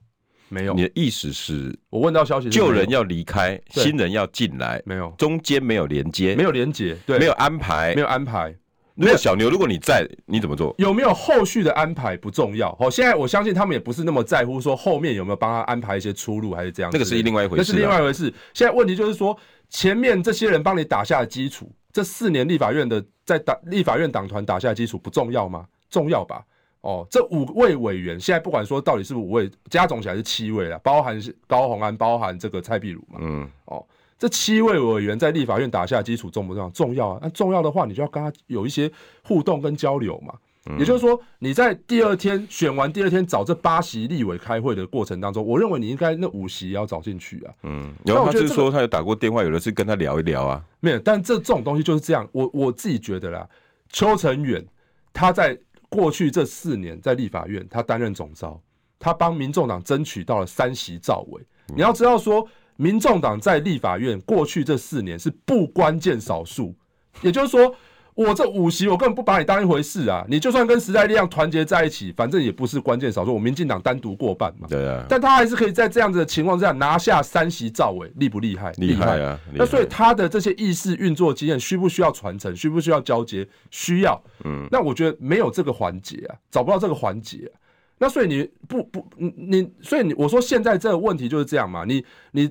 [0.48, 0.74] 没有。
[0.74, 8.56] 你的意思是，我问到消息是，旧人要离开，新人要进来，没有，中间没有连接，没有连接，对，没有安排，没有安排。
[8.96, 10.74] 那小牛，如果你在，你怎么做？
[10.78, 12.74] 有没有后续的安排不重要。
[12.76, 16.92] 好，现在我相信他们也不是那么在乎说后面有没有帮他安排一些出路，还是这样。
[16.92, 18.34] 这个是另外一回事，那是另外一回事。
[18.54, 19.38] 现在问题就是说，
[19.70, 25.66] 前面这些人帮你打下的基础，这四年立法院的在党立法院党团打下的基础不重要吗？
[25.90, 26.42] 重要吧。
[26.82, 33.18] 哦，这五位委员现在不管说到底是五位，加总起来是七位了，包含高虹安，包含这个蔡壁如嘛。
[33.20, 33.84] 嗯，哦，
[34.18, 36.70] 这七位委员在立法院打下基础重不重要？
[36.70, 37.20] 重要啊！
[37.22, 38.92] 那重要的话，你就要跟他有一些
[39.24, 40.34] 互动跟交流嘛。
[40.68, 47.54] 嗯、也就是说，你在第二天选完第二天找这八席立委开会的过程当中，我认为你应该那五席也要找进去啊。
[47.64, 50.64] 嗯，然后他就是说他有打过电话，有的是跟他聊一聊啊。
[50.80, 52.28] 没有，但这这种东西就是这样。
[52.32, 53.48] 我我自己觉得啦，
[53.92, 54.66] 邱成远
[55.14, 55.58] 他在。
[55.88, 58.60] 过去这四年在立法院，他担任总召，
[59.00, 61.42] 他帮民众党争取到了三席召委。
[61.68, 62.46] 你要知道说，
[62.78, 66.76] 民众党在立法院过去这四年是不关键少数，
[67.22, 67.76] 也就是说。
[68.16, 70.26] 我这五席，我根本不把你当一回事啊！
[70.30, 73.34] 你就算跟时代力量团结在一起，反正也不是关键少数。
[73.34, 74.66] 我民进党单独过半嘛。
[74.70, 75.04] 对啊。
[75.10, 78.72] 但他还是可以在这样子的情况之下拿下三席赵伟，厉不厉害？
[78.78, 79.38] 厉害啊！
[79.54, 82.56] 那所以他的这些议事运作经验，需不需要传承？
[82.56, 83.46] 需不需要交接？
[83.70, 84.24] 需要。
[84.46, 84.66] 嗯。
[84.72, 87.60] 那我觉得没有这个环节啊，找不到这个环节啊。
[87.98, 91.84] 那所以你不不你你，所以你我说现在这个问题就是这样嘛？
[91.84, 92.50] 你你。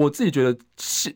[0.00, 0.58] 我自己觉得，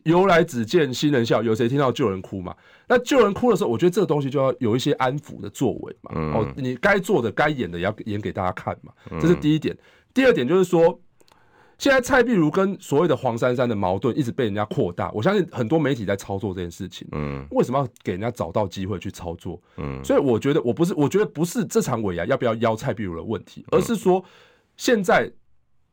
[0.03, 2.55] 由来只见新人笑，有谁听到旧人哭嘛？
[2.87, 6.11] 那旧人哭的时候，我觉得这个东西就要有一些安抚的作为嘛。
[6.13, 8.93] 嗯、哦，你该做的、该演的也要演给大家看嘛。
[9.19, 9.73] 这是第一点。
[9.73, 9.79] 嗯、
[10.13, 10.99] 第二点就是说，
[11.79, 17.07] 现在蔡碧如跟所谓的黄珊珊的矛盾一直被人家扩大，我相信很多媒体在操作这件事情。
[17.13, 19.59] 嗯，为什么要给人家找到机会去操作？
[19.77, 24.23] 嗯，所以我觉得我不是，我觉得不是这场尾牙要不要邀蔡碧如的问题，而是说
[24.77, 25.31] 现在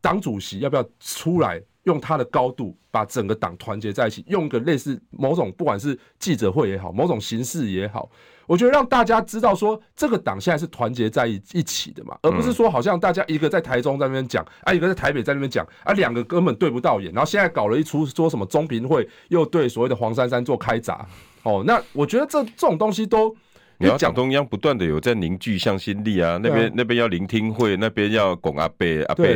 [0.02, 1.62] 党主席要不要出来？
[1.84, 8.08] 用他的高度把整个党团结在一起，用个类似某种不管是记者会也好，某种形式也好，
[8.46, 21.04] 我觉得让大家知道说这个党现在是团结在一一起的嘛，而不是说好像大家一个在台中在那边讲，啊一个在台北在那边讲，啊两个根本对不到眼，然后现在搞了一出说什么中评会又对所谓的黄珊珊做开闸，
[21.42, 23.34] 哦，那我觉得这这种东西都
[23.78, 29.26] 你要讲中央不断的有在凝聚向心力啊，那边那边要聆听会，那边要拱阿贝阿伯。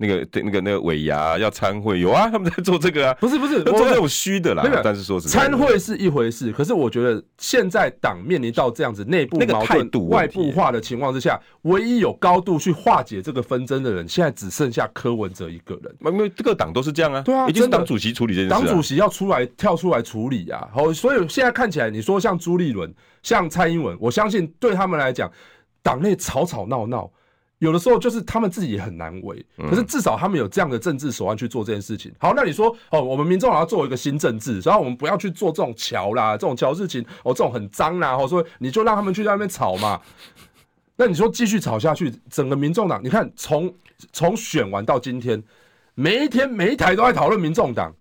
[0.00, 4.62] 那个对那个那个尾牙要参会有啊，他们在做这个啊，不是不是，做这种虚的啦。
[4.62, 15.94] 没有，但是说是参会是一回事，可是我觉得现在党面临到这样子内部矛盾、外部化的情况之下，唯一有高度去化解这个纷争的人，现在只剩下柯文哲一个人。
[16.14, 20.66] 因为这个党都是这样啊，对啊，已经是党主席处理这件事，党主席要出来跳出来处理啊。
[20.74, 22.90] 好，所以现在看起来，你说像朱立伦、
[23.22, 25.30] 像蔡英文，我相信对他们来讲，
[25.82, 27.10] 党内吵吵闹闹。
[27.60, 32.10] 有的时候就是他们自己也很难为，可是至少他们有这样的政治手腕去做这件事情。
[32.18, 40.00] 好，那你说哦，我们民众党要做一个新政治，然后我们不要去做这种桥啦，这种桥事情哦，这种很脏啦，或者说你就让他们去在那边吵嘛。
[40.96, 43.72] 那你说继续吵下去，整个民众党，你看从
[44.10, 45.42] 从选完到今天，
[45.94, 47.94] 每一天每一台都在讨论民众党，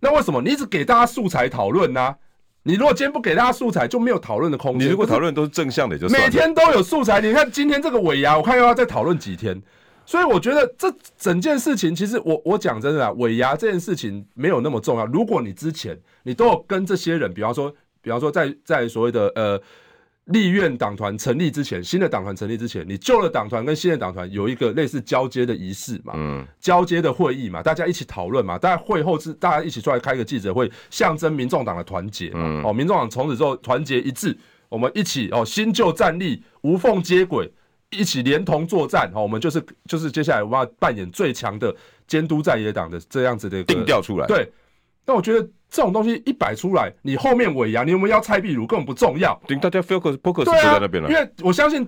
[0.00, 2.16] 那为什么你一直给大家素材讨论呢？
[2.64, 4.88] 你如果今天不给大家素材，就没有讨论的空间。
[4.88, 7.20] 你如果讨论都是正向的，就是每天都有素材。
[7.20, 9.62] 你看今天这个尾牙，我看又要再讨论几天。
[10.06, 15.06] 所以我觉得这整件事情，其实我我讲真的啊，尾牙这件事情没有那么重要。
[15.06, 19.60] 如果你之前你都有跟这些人，比方说，比方说在在所谓的呃
[20.26, 34.36] 立院党团成立之前，新的党团成立之前，你旧的党团跟新的党团有一个类似交接的仪式嘛，嗯，交接的会议嘛，大家一起讨论嘛，大家会后是大家一起出来开个记者会，象征民众党的团结嘛，嗯、哦，民众党从此之后团结一致，
[34.68, 37.52] 我们一起哦新旧战力无缝接轨。
[37.90, 41.72] 一起连同作战，哦，我们就是就是接下来我们要扮演最强的
[42.08, 44.26] 监督在野党的这样子的定调出来。
[44.26, 44.50] 对，
[45.06, 51.08] 那我觉得这种东西一摆出来，你后面尾牙你有没有要蔡壁如根本不重要，对，大家 focus focus 在那边了。
[51.08, 51.86] 因为我相信，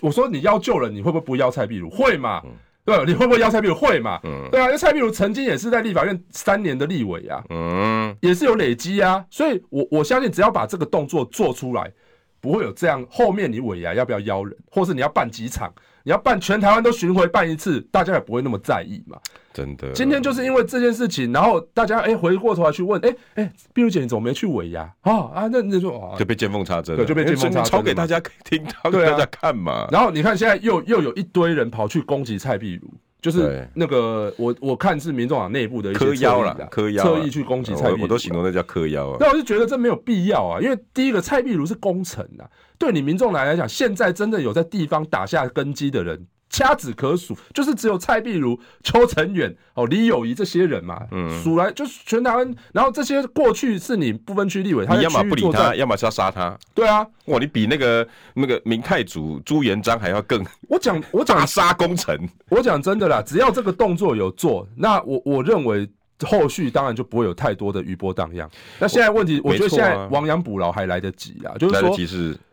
[0.00, 1.88] 我说你要救人，你会不会不要蔡壁如？
[1.88, 2.42] 会嘛？
[2.84, 3.74] 对，你会不会要蔡壁如？
[3.74, 4.18] 会嘛？
[4.24, 11.92] 嗯，对啊，因为蔡壁如曾经也是在立法院三年的立委啊，嗯，也是有累积啊，所以我我相信只要把这个动作做出来。
[12.40, 15.74] 不会有这样，后面你尾牙要不要邀人，或是你要办几场，
[16.08, 19.18] 你要办全台湾都巡回办一次，大家也不会那么在意嘛。
[19.52, 25.12] 真的，今天就是因为这件事情，然后大家哎、欸、回过头来去问，哎、欸、哎，碧如姐你怎么没去尾牙啊？
[25.34, 29.86] 啊，那那说就被见缝插针，对，就被见缝插针，抄给大家听，抄给大家看嘛。
[29.90, 32.88] 然后你看现在又又有一堆人跑去攻击蔡碧如。
[33.20, 39.16] 就是那个我我看是民众党内部的一些嗑药了，嗑药特意去攻击蔡碧如，我都形容那叫嗑药啊。
[39.20, 42.46] 那我就觉得这没有必要啊，因为第一个蔡碧如是功臣啊，
[42.78, 46.26] 对你民众来来讲，现在真的有在地方打下根基的人。
[46.50, 52.54] 掐指可数，就是只有蔡壁如、邱成远、哦李友谊这些人嘛，嗯，数来就是全台湾。
[52.72, 56.58] 然后这些过去是你不分区立委，你要么不理他，要么是要杀他。
[56.72, 60.42] 对啊，哇，你比那个那个明太祖朱元璋还要更。
[60.68, 62.18] 我讲我讲杀功臣，
[62.48, 65.86] 我讲真的啦，只要这个动作有做，那我我认为
[66.22, 68.50] 后续当然就不会有太多的余波荡漾。
[68.78, 71.94] 那现在问题，我觉得现在亡羊补牢还来得及啊，就是说。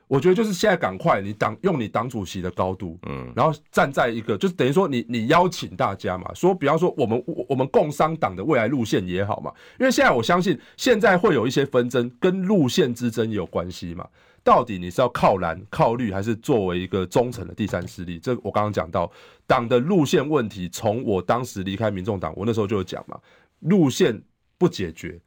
[0.08, 14.08] 我觉得就是现在赶快，你党用你党主席的高度，嗯，然后站在一个，就是等于说你你邀请大家嘛，说比方说我们我们共商党的未来路线也好嘛，因为现在我相信现在会有一些纷争跟路线之争也有关系嘛，
[14.44, 18.20] 到底你是要靠蓝靠绿，还是作为一个忠诚的第三势力？
[18.20, 19.12] 这我刚刚讲到
[19.48, 23.20] 党的路线问题，从我当时离开民众党，我那时候就有讲嘛，
[23.62, 24.22] 路线
[24.60, 25.20] 不解决。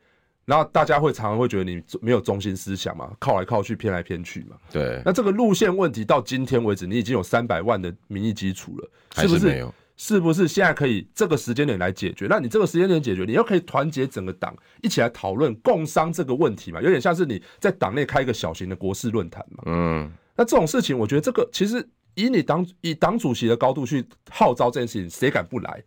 [0.48, 4.56] 然后大家会常常会觉得你没有中心思想嘛，靠来靠去，偏来偏去嘛。
[4.72, 5.02] 对。
[5.04, 9.40] 那这个路线问题到今天为止，你已经有三百万的民意基础了，是不是？
[9.40, 9.74] 是没有。
[9.98, 12.26] 是不是现在可以这个时间点来解决？
[12.30, 16.80] 那你这个时间点解决，你又可以团结整个党一起来讨论共商这个问题嘛？
[16.80, 19.64] 有点像是你在党内开一个小型的国事论坛嘛。
[19.66, 20.10] 嗯。
[20.34, 25.84] 那这种事情，我觉得这个其实以你党以党主席的高度去号召这件事情，谁敢不来？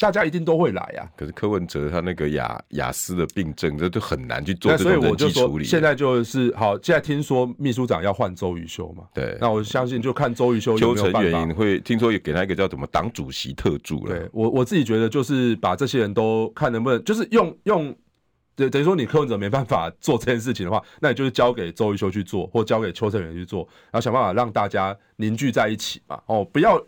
[0.00, 1.04] 大家一定都会来啊！
[1.14, 5.36] 可是柯文哲他那个雅雅思的病症，这就很难去做这种人际处理。
[5.36, 6.72] 所以我就说，现在就是好。
[6.80, 9.04] 现在听说秘书长要换周瑜修嘛？
[9.12, 9.36] 对。
[9.38, 11.54] 那我相信就看周瑜修有没有办法。
[11.54, 14.16] 会听说也给他一个叫什么党主席特助了。
[14.16, 17.94] 对我我自己觉得就是把这些人都看能不能就是用用，
[18.56, 26.18] 对等于说你柯文哲没办法做这件事情的话，那你就是交给周瑜修去做，或交给邱成远去做，然后想办法让大家凝聚在一起嘛。
[26.24, 26.82] 哦，不要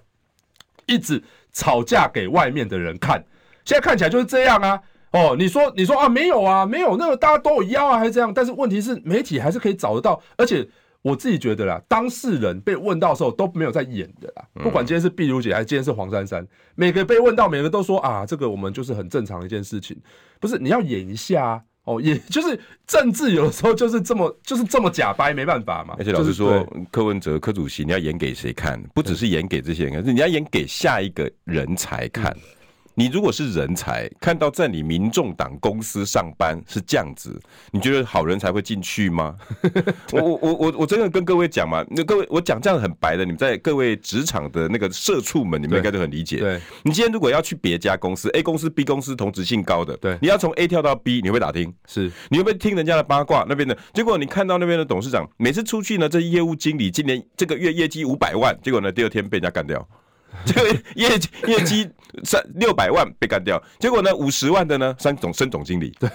[0.86, 1.22] 一直。
[1.52, 3.24] 吵架给外面的人看，
[3.64, 4.80] 现在看起来就是这样啊！
[5.12, 8.32] 哦，你说你说啊，没有啊，没有，那个大家都有腰啊，还是这样？
[8.32, 10.66] 但是问题是，媒体还是可以找得到，而且
[11.02, 14.44] 我自己觉得啦，当事人被问到的时候都没有在演的啦。
[14.54, 20.00] 不管今天是碧如姐还是今天是黄珊珊，每个被问到，每个都说啊，这个我们就是很正常的一件事情，
[20.40, 21.62] 不是你要演一下啊。
[21.84, 25.96] 哦，也就是政治有的时候就是这么就是这么假掰，没办法嘛。
[25.98, 28.82] 而且老实说，柯文哲柯主席，你要演给谁看？
[28.94, 32.30] 不只是演给这些人看，是你要演给下一个人才看。
[32.32, 32.61] 嗯
[32.94, 37.40] 你如果是人才，看到在你民众党公司上班是这样子，
[37.70, 39.34] 你觉得好人才会进去吗？
[40.12, 46.38] 我我我我我真的跟各位讲嘛，那各位我讲这样很白的，你们在各位职场的那个社畜们，你们应该都很理解。
[46.38, 51.72] 对，你今天如果要去别家公司，A 公司、B 公司同职性高的，对，你要从 A 跳到 B，你会打听？
[51.86, 53.46] 是，你会不会听人家的八卦？
[53.48, 59.88] 那边的结果，你看到那边的董事长每次出去呢，这业务经理今年这个月业绩五百万，结果呢第二天被人家干掉。
[60.44, 61.08] 这个业
[61.46, 61.88] 业绩
[62.24, 65.94] 三六百万被干掉，结果呢五十万的呢升总升总经理。
[65.98, 66.10] 对，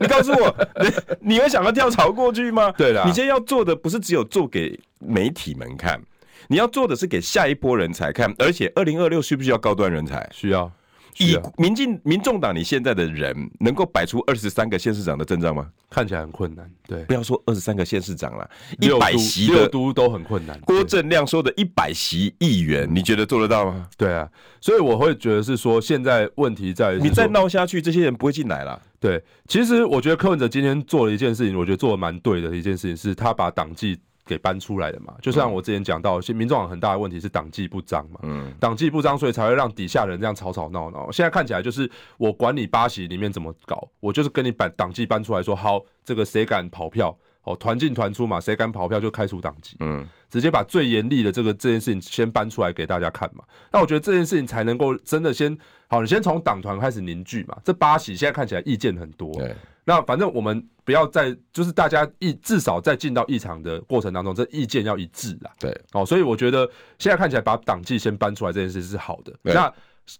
[0.00, 2.72] 你告诉我，你你会想要跳槽过去吗？
[2.76, 6.00] 对啦，你现在要做的不是只有做给媒体们看，
[6.48, 10.28] 你要做的是给下一波人才看，而且二零二六需不需要高端人才？
[10.32, 10.70] 需要。
[11.18, 15.68] 以民进民众党，你现在的人能够摆出二十三个县市长的阵仗吗？
[15.90, 16.70] 看起来很困难。
[16.86, 18.48] 对，不要说二十三个县市长了，
[18.80, 20.58] 一百席六都都很困难。
[20.62, 23.86] 郭正亮说的一百席议员，你觉得做得到吗？
[23.96, 24.28] 对啊，
[24.60, 28.80] 所以我会觉得是说，现在问题在于你再闹下去，这些人不会进来了。
[28.98, 35.14] 对，其实我觉得柯文哲今天做了一件事情，我觉得做的蛮对的一件事情，是他把党纪给搬出来的嘛。
[35.20, 41.10] 就像我之前讲到，其实民众党很大的问题是党纪不彰嘛，嗯，党纪不彰，所以才会让底下人这样吵吵闹闹。
[41.10, 47.16] 现在看起来就是我管你八席里面怎么搞，我就是跟你把党纪搬出来说，好，这个谁敢跑票？
[47.44, 49.76] 哦，团进团出嘛，谁敢跑票就开除党籍。
[49.80, 53.42] 嗯，直接把最严厉的这个这件事情先搬出来给大家看嘛。
[53.72, 55.58] 那我觉得这件事情才能够真的先
[55.88, 57.58] 好，你先从党团开始凝聚嘛。
[57.64, 59.56] 这八席现在看起来意见很多，对。
[59.84, 65.50] 那反正我们不要再就是大家一至少在进到议场的过程当中，这意见要一致啦。
[65.58, 66.68] 对，哦，所以我觉得
[66.98, 69.32] 现在看起来把党纪先搬出来这件事是好的。
[69.42, 69.72] 那。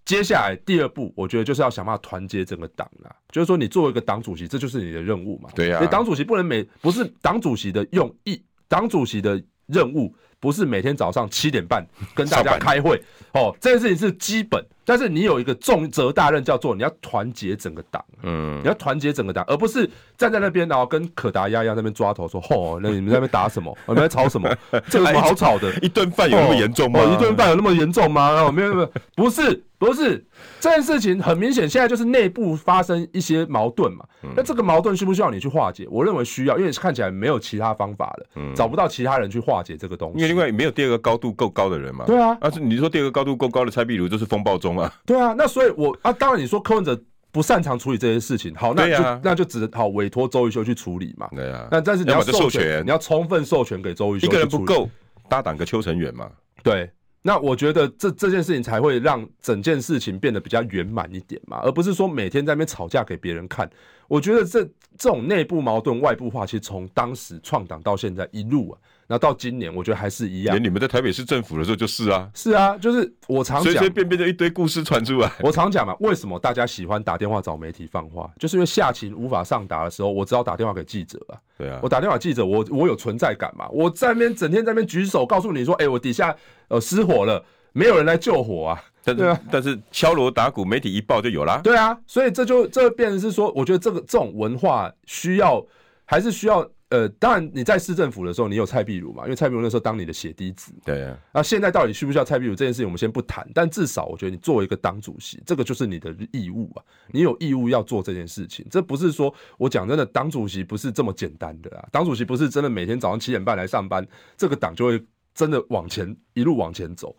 [0.04, 3.14] 接下来第二步，我觉得就是要想办法团结整个党啦。
[3.30, 5.50] 就是说，你作为一个党主席，这就是你的任务嘛。
[5.56, 10.14] 对呀、啊，党主席不能每不是党主席的用意，党主席的任务。
[10.43, 11.86] 不是每天早上七点半
[12.16, 13.01] 跟大家开会
[13.32, 19.88] 哦，这件事情是基本，但是你有一个重责大任，叫做你要团结整个党，嗯，你要团结整个党，而不是
[20.18, 23.72] 站在那边然后跟可达鸭一样那边抓头说，吼，那你们 在那边打什么？
[23.86, 24.53] 你们在吵什么？
[24.90, 25.72] 这有什么好吵的？
[25.80, 27.01] 一顿饭有那么严重吗？
[27.05, 28.30] 一顿饭有那么严重吗？
[28.32, 30.24] 哦，没有没有，不是不是，
[30.61, 34.05] 这件事情很明显，现在就是内部发生一些矛盾嘛。
[34.36, 35.84] 那这个矛盾需不需要你去化解？
[35.90, 40.32] 我认为需要，因为看起来没有其他方法了，找不到其他人去化解这个东西。
[40.33, 42.05] 因为没有第二个高度够高的人嘛？
[42.07, 44.93] 对啊，啊，你说第二个高度够高的蔡壁如就是风暴中啊？
[45.05, 46.99] 对啊，那所以我啊，当然你说柯文哲
[47.30, 51.28] 不擅长处理这些事情，好，那就、啊、那就只好委托周瑜修去处理嘛。
[51.37, 54.89] 对啊，那但是你要授权，你要充分授权给周瑜修，一个人不够，
[55.28, 56.30] 搭档个邱成远嘛。
[56.62, 56.91] 对，
[57.22, 63.68] 那我觉得这这件事情才会让整件事情变得比较圆满一点嘛，而不是说每天在那边吵架给别人看。
[64.09, 64.62] 我觉得这
[64.99, 68.78] 这种内部矛盾外部化，其实从当时创党到现在一路啊。
[69.12, 70.56] 那到今年，我觉得还是一样。
[70.56, 75.30] 连你们在台北市政府的时候就是啊，是啊，就是我常讲，随随便便就一堆故事传出来。
[75.40, 78.30] 我常讲嘛，为什么大家喜欢打电话找媒体放话？
[78.38, 81.36] 就是因为下情无法上达的时候，我只好打电话给记者啊。
[81.58, 83.68] 对啊，我打电话记者，我我有存在感嘛。
[83.68, 86.34] 我在那边整天在那边举手，告诉你说，哎、欸，我底下
[86.68, 87.44] 呃失火了，
[87.74, 88.82] 没有人来救火啊。
[89.04, 91.60] 但是、啊、但是敲锣打鼓，媒体一报就有啦。
[91.62, 95.62] 对啊，所以这就这变成是说，我觉得这个这种文化需要
[96.06, 96.66] 还是需要。
[96.93, 99.22] 呃，当然你在市政府的时候，你有蔡壁如嘛？
[99.24, 100.74] 因为蔡壁如那时候当你的血滴子。
[100.84, 101.18] 对啊。
[101.32, 103.49] 那现在到底需不需要蔡壁如这件事情，我们先不谈。
[103.55, 108.66] 但至少我觉得你作为一个党主席，这个就是你的义务啊，你有义务要做这件事情。
[108.70, 111.88] 这不是说我讲真的，党主席不是这么简单的啊。
[111.90, 115.03] 党主席不是真的每天早上七点半来上班，这个党就会
[115.34, 117.16] 真的往前一路往前走。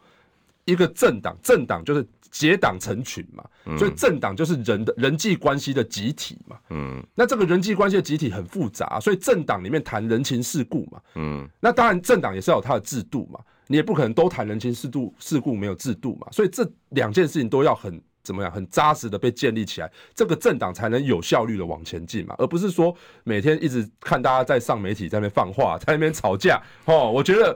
[0.65, 3.45] 一个政党，政党就是结党成群嘛，
[3.77, 6.57] 所以政党就是人的人际关系的集体嘛。
[6.71, 10.99] 嗯，那这个人际关系的集体很复杂，所以政党里面谈人情世故嘛。
[11.13, 16.25] 嗯，那当然政党也是要有它的制度嘛，你也不可能都谈人情世故世故没有制度嘛。
[16.31, 26.59] 所以这两件事情都要很怎么样，很扎实的被建立起来，这个政党才能有效率的往前进嘛，而不是说每天一直看大家在上媒体在那边放话，在那边吵架。
[26.85, 27.55] 哦，我觉得。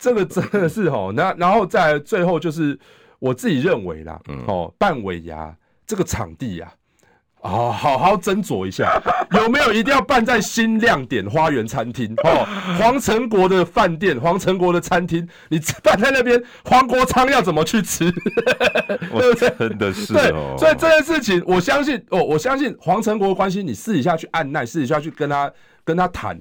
[0.00, 2.78] 这个真的是哦，那然后再最后就是
[3.18, 5.54] 我自己认为啦，哦，半尾牙
[5.86, 6.72] 这个场地呀，
[7.40, 9.00] 哦，好好斟酌一下，
[9.32, 12.46] 有没有一定要办在新亮点花园餐厅哦，
[12.78, 18.10] 黄成国的饭店，黄成国的餐厅，你办在那边，黄国昌要怎么去吃？
[18.12, 19.50] 对不对？
[19.58, 25.50] 真的是哦，对，所以这件事情，我相信哦，我相信黄成国的关系，你私底下去按耐，私底下去跟他
[25.84, 26.38] 跟他谈，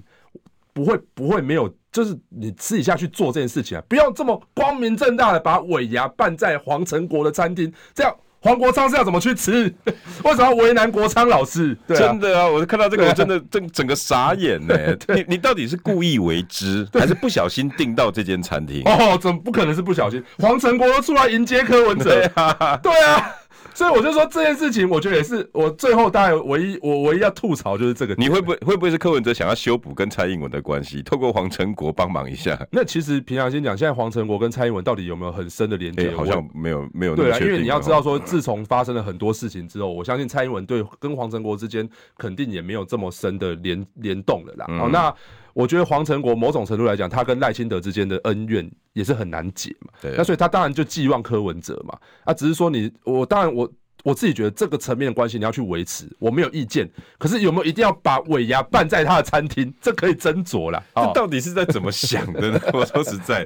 [0.77, 1.73] 不会不会没有。
[1.89, 9.73] 就是你私底下去做这件事情啊，不要这么光明正大的把尾牙办在黄成国的餐厅，这样黄国昌是要怎么去吃？
[10.23, 11.75] 为什么要为难国昌老师？
[11.87, 14.75] 对啊、真的啊，我看到这个，我真的整整个傻眼呢。
[15.15, 18.83] 你你到底是故意为之，还是不小心订到这间餐厅？
[18.85, 20.23] 哦，怎么不可能是不小心？
[20.37, 22.79] 黄成国都出来迎接柯文哲，对啊。
[22.83, 23.35] 对啊
[23.77, 28.15] 所以我就说这件事情，我觉得也是我最后大概唯一我唯一要吐槽就是这个。
[28.15, 32.59] 你会不会会不会是柯文哲想要修补跟蔡英文的关系，透过黄成国帮忙一下？
[32.71, 36.09] 那其实平常心讲，现在黄成国跟蔡英文到底有没有很深的连接？
[36.09, 37.15] 欸，好像没有没有。
[37.15, 44.65] 对啊，因为你要知道说，自从发生了很多事情之后，我相信蔡英文对跟黄成国之间肯定也没有这么深的联联动了啦。
[44.79, 45.13] 好，那。
[45.57, 49.91] 我觉得黄成国某种程度来讲，他跟赖清德之间的恩怨也是很难解嘛。
[49.99, 51.97] 对，那所以他当然就寄望柯文哲嘛。
[52.25, 53.67] 啊，只是说你我当然我
[54.03, 56.87] 我自己觉得这个层面的关系你要去维持，我没有意见。
[57.17, 59.73] 可是有没有一定要把尾牙办在他的餐厅？
[59.81, 60.83] 这可以斟酌啦。
[60.93, 62.61] 这到底是在怎么想的呢？
[62.71, 63.43] 我说实在，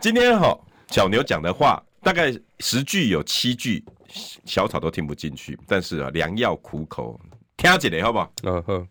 [0.00, 0.58] 今天哈
[0.88, 3.84] 小牛讲的话大概十句有七句
[4.46, 7.20] 小草都听不进去，但是啊良药苦口，
[7.58, 8.32] 听起来好不好？
[8.44, 8.88] 嗯哼。